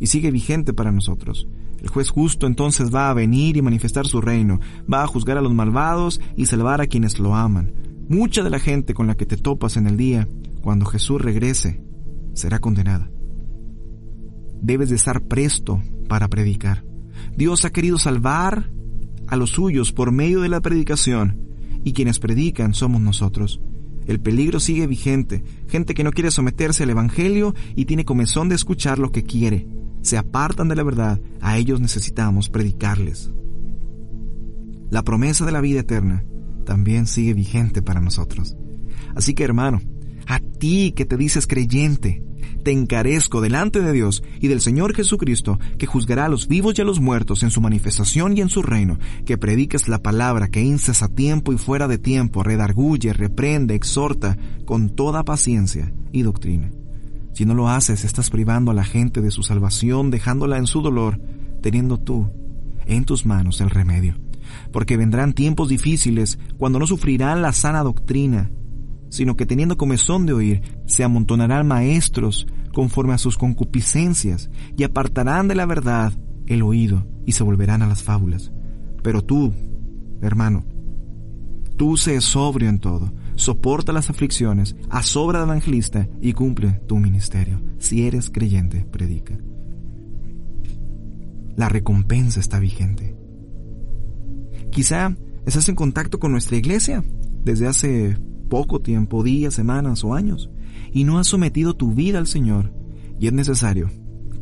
y 0.00 0.06
sigue 0.06 0.30
vigente 0.30 0.72
para 0.72 0.92
nosotros. 0.92 1.46
El 1.82 1.88
juez 1.88 2.10
justo 2.10 2.46
entonces 2.46 2.94
va 2.94 3.10
a 3.10 3.14
venir 3.14 3.56
y 3.56 3.62
manifestar 3.62 4.06
su 4.06 4.20
reino, 4.20 4.60
va 4.92 5.02
a 5.02 5.06
juzgar 5.06 5.36
a 5.36 5.42
los 5.42 5.52
malvados 5.52 6.20
y 6.36 6.46
salvar 6.46 6.80
a 6.80 6.86
quienes 6.86 7.18
lo 7.18 7.34
aman. 7.34 7.72
Mucha 8.08 8.42
de 8.42 8.50
la 8.50 8.58
gente 8.58 8.94
con 8.94 9.06
la 9.06 9.16
que 9.16 9.26
te 9.26 9.36
topas 9.36 9.76
en 9.76 9.86
el 9.86 9.96
día, 9.96 10.28
cuando 10.62 10.86
Jesús 10.86 11.20
regrese, 11.20 11.82
será 12.34 12.60
condenada. 12.60 13.10
Debes 14.60 14.90
de 14.90 14.96
estar 14.96 15.22
presto 15.22 15.82
para 16.08 16.28
predicar. 16.28 16.84
Dios 17.36 17.64
ha 17.64 17.70
querido 17.70 17.98
salvar 17.98 18.70
a 19.26 19.36
los 19.36 19.50
suyos 19.50 19.92
por 19.92 20.12
medio 20.12 20.40
de 20.40 20.48
la 20.48 20.60
predicación, 20.60 21.40
y 21.84 21.92
quienes 21.92 22.18
predican 22.18 22.74
somos 22.74 23.00
nosotros. 23.00 23.60
El 24.06 24.20
peligro 24.20 24.60
sigue 24.60 24.86
vigente, 24.86 25.42
gente 25.68 25.94
que 25.94 26.04
no 26.04 26.12
quiere 26.12 26.30
someterse 26.30 26.84
al 26.84 26.90
Evangelio 26.90 27.54
y 27.74 27.84
tiene 27.84 28.04
comezón 28.04 28.48
de 28.48 28.54
escuchar 28.54 28.98
lo 28.98 29.10
que 29.10 29.24
quiere 29.24 29.66
se 30.06 30.16
apartan 30.16 30.68
de 30.68 30.76
la 30.76 30.84
verdad, 30.84 31.20
a 31.40 31.58
ellos 31.58 31.80
necesitamos 31.80 32.48
predicarles. 32.48 33.32
La 34.88 35.02
promesa 35.02 35.44
de 35.44 35.50
la 35.50 35.60
vida 35.60 35.80
eterna 35.80 36.24
también 36.64 37.06
sigue 37.06 37.34
vigente 37.34 37.82
para 37.82 38.00
nosotros. 38.00 38.56
Así 39.16 39.34
que 39.34 39.42
hermano, 39.42 39.80
a 40.28 40.38
ti 40.38 40.92
que 40.94 41.04
te 41.04 41.16
dices 41.16 41.48
creyente, 41.48 42.22
te 42.62 42.70
encarezco 42.70 43.40
delante 43.40 43.80
de 43.80 43.92
Dios 43.92 44.22
y 44.40 44.46
del 44.46 44.60
Señor 44.60 44.94
Jesucristo, 44.94 45.58
que 45.76 45.86
juzgará 45.86 46.26
a 46.26 46.28
los 46.28 46.46
vivos 46.46 46.78
y 46.78 46.82
a 46.82 46.84
los 46.84 47.00
muertos 47.00 47.42
en 47.42 47.50
su 47.50 47.60
manifestación 47.60 48.36
y 48.36 48.42
en 48.42 48.48
su 48.48 48.62
reino, 48.62 48.98
que 49.24 49.38
prediques 49.38 49.88
la 49.88 50.02
palabra, 50.02 50.48
que 50.48 50.62
inces 50.62 51.02
a 51.02 51.08
tiempo 51.08 51.52
y 51.52 51.58
fuera 51.58 51.88
de 51.88 51.98
tiempo, 51.98 52.44
redarguye, 52.44 53.12
reprende, 53.12 53.74
exhorta, 53.74 54.36
con 54.64 54.90
toda 54.90 55.24
paciencia 55.24 55.92
y 56.12 56.22
doctrina. 56.22 56.70
Si 57.36 57.44
no 57.44 57.52
lo 57.52 57.68
haces, 57.68 58.06
estás 58.06 58.30
privando 58.30 58.70
a 58.70 58.74
la 58.74 58.82
gente 58.82 59.20
de 59.20 59.30
su 59.30 59.42
salvación, 59.42 60.10
dejándola 60.10 60.56
en 60.56 60.66
su 60.66 60.80
dolor, 60.80 61.20
teniendo 61.60 61.98
tú 61.98 62.30
en 62.86 63.04
tus 63.04 63.26
manos 63.26 63.60
el 63.60 63.68
remedio. 63.68 64.16
Porque 64.72 64.96
vendrán 64.96 65.34
tiempos 65.34 65.68
difíciles 65.68 66.38
cuando 66.56 66.78
no 66.78 66.86
sufrirán 66.86 67.42
la 67.42 67.52
sana 67.52 67.82
doctrina, 67.82 68.50
sino 69.10 69.36
que 69.36 69.44
teniendo 69.44 69.76
comezón 69.76 70.24
de 70.24 70.32
oír, 70.32 70.62
se 70.86 71.04
amontonarán 71.04 71.68
maestros 71.68 72.46
conforme 72.72 73.12
a 73.12 73.18
sus 73.18 73.36
concupiscencias 73.36 74.48
y 74.74 74.84
apartarán 74.84 75.46
de 75.46 75.56
la 75.56 75.66
verdad 75.66 76.14
el 76.46 76.62
oído 76.62 77.06
y 77.26 77.32
se 77.32 77.44
volverán 77.44 77.82
a 77.82 77.86
las 77.86 78.02
fábulas. 78.02 78.50
Pero 79.02 79.22
tú, 79.22 79.52
hermano, 80.22 80.64
tú 81.76 81.98
sé 81.98 82.18
sobrio 82.22 82.70
en 82.70 82.78
todo 82.78 83.12
soporta 83.36 83.92
las 83.92 84.10
aflicciones, 84.10 84.76
asobra 84.90 85.38
de 85.38 85.44
evangelista 85.44 86.08
y 86.20 86.32
cumple 86.32 86.80
tu 86.86 86.96
ministerio. 86.96 87.62
Si 87.78 88.06
eres 88.06 88.30
creyente, 88.30 88.84
predica. 88.90 89.38
La 91.56 91.68
recompensa 91.68 92.40
está 92.40 92.58
vigente. 92.58 93.16
Quizá 94.70 95.16
estás 95.46 95.68
en 95.68 95.74
contacto 95.74 96.18
con 96.18 96.32
nuestra 96.32 96.56
iglesia 96.56 97.04
desde 97.44 97.66
hace 97.66 98.18
poco 98.50 98.80
tiempo, 98.80 99.22
días, 99.22 99.54
semanas 99.54 100.04
o 100.04 100.14
años, 100.14 100.50
y 100.92 101.04
no 101.04 101.18
has 101.18 101.28
sometido 101.28 101.74
tu 101.74 101.92
vida 101.94 102.18
al 102.18 102.26
Señor, 102.26 102.72
y 103.18 103.26
es 103.28 103.32
necesario 103.32 103.90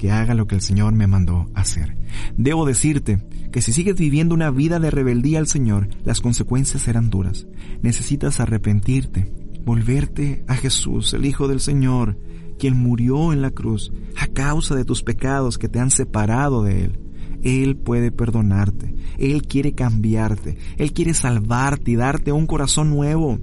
que 0.04 0.12
haga 0.12 0.34
lo 0.34 0.46
que 0.46 0.54
el 0.54 0.60
Señor 0.60 0.92
me 0.92 1.06
mandó 1.06 1.46
hacer. 1.54 1.96
Debo 2.36 2.66
decirte 2.66 3.26
que 3.50 3.62
si 3.62 3.72
sigues 3.72 3.96
viviendo 3.96 4.34
una 4.34 4.50
vida 4.50 4.78
de 4.78 4.90
rebeldía 4.90 5.38
al 5.38 5.46
Señor, 5.46 5.88
las 6.04 6.20
consecuencias 6.20 6.82
serán 6.82 7.08
duras. 7.08 7.46
Necesitas 7.80 8.38
arrepentirte, 8.38 9.32
volverte 9.64 10.44
a 10.46 10.56
Jesús, 10.56 11.14
el 11.14 11.24
Hijo 11.24 11.48
del 11.48 11.58
Señor, 11.58 12.18
quien 12.58 12.76
murió 12.76 13.32
en 13.32 13.40
la 13.40 13.52
cruz 13.52 13.94
a 14.20 14.26
causa 14.26 14.74
de 14.74 14.84
tus 14.84 15.02
pecados 15.02 15.56
que 15.56 15.70
te 15.70 15.80
han 15.80 15.90
separado 15.90 16.62
de 16.62 16.84
Él. 16.84 17.00
Él 17.42 17.74
puede 17.74 18.12
perdonarte, 18.12 18.94
Él 19.16 19.46
quiere 19.46 19.72
cambiarte, 19.72 20.58
Él 20.76 20.92
quiere 20.92 21.14
salvarte 21.14 21.92
y 21.92 21.96
darte 21.96 22.30
un 22.30 22.46
corazón 22.46 22.90
nuevo. 22.90 23.40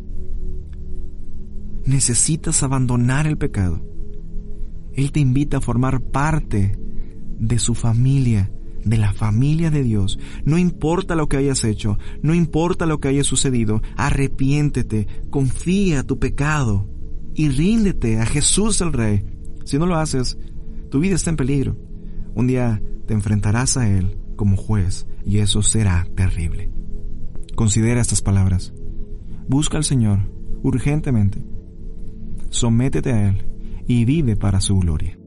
Necesitas 1.86 2.62
abandonar 2.62 3.26
el 3.26 3.40
pecado 3.40 3.82
él 4.94 5.12
te 5.12 5.20
invita 5.20 5.58
a 5.58 5.62
formar 5.62 6.02
parte 6.02 6.78
de 7.40 7.60
su 7.60 7.74
familia, 7.74 8.52
de 8.84 8.98
la 8.98 9.14
familia 9.14 9.72
de 9.72 9.84
Dios. 9.84 10.20
No 10.46 10.58
importa 10.58 11.16
lo 11.16 11.28
que 11.28 11.38
hayas 11.38 11.64
hecho, 11.64 11.98
no 12.22 12.34
importa 12.34 12.86
lo 12.86 13.00
que 13.00 13.10
haya 13.10 13.24
sucedido, 13.24 13.82
arrepiéntete, 13.96 15.08
confía 15.30 16.04
tu 16.04 16.20
pecado 16.20 16.90
y 17.34 17.50
ríndete 17.50 18.20
a 18.20 18.26
Jesús 18.26 18.82
el 18.82 18.94
Rey. 18.94 19.24
Si 19.64 19.78
no 19.78 19.86
lo 19.86 19.96
haces, 19.96 20.38
tu 20.90 21.00
vida 21.00 21.16
está 21.16 21.30
en 21.30 21.38
peligro. 21.38 21.78
Un 22.36 22.48
día 22.48 22.82
te 23.08 23.14
enfrentarás 23.14 23.78
a 23.78 23.90
Él 23.90 24.18
como 24.36 24.58
juez 24.58 25.08
y 25.26 25.38
eso 25.38 25.62
será 25.62 26.06
terrible. 26.16 26.72
Considera 27.56 28.02
estas 28.02 28.22
palabras. 28.22 28.74
Busca 29.48 29.78
al 29.78 29.84
Señor 29.84 30.32
urgentemente. 30.64 31.44
Sométete 32.50 33.14
a 33.14 33.30
Él 33.30 33.52
y 33.88 34.06
vive 34.06 34.36
para 34.36 34.62
su 34.62 34.78
gloria. 34.80 35.21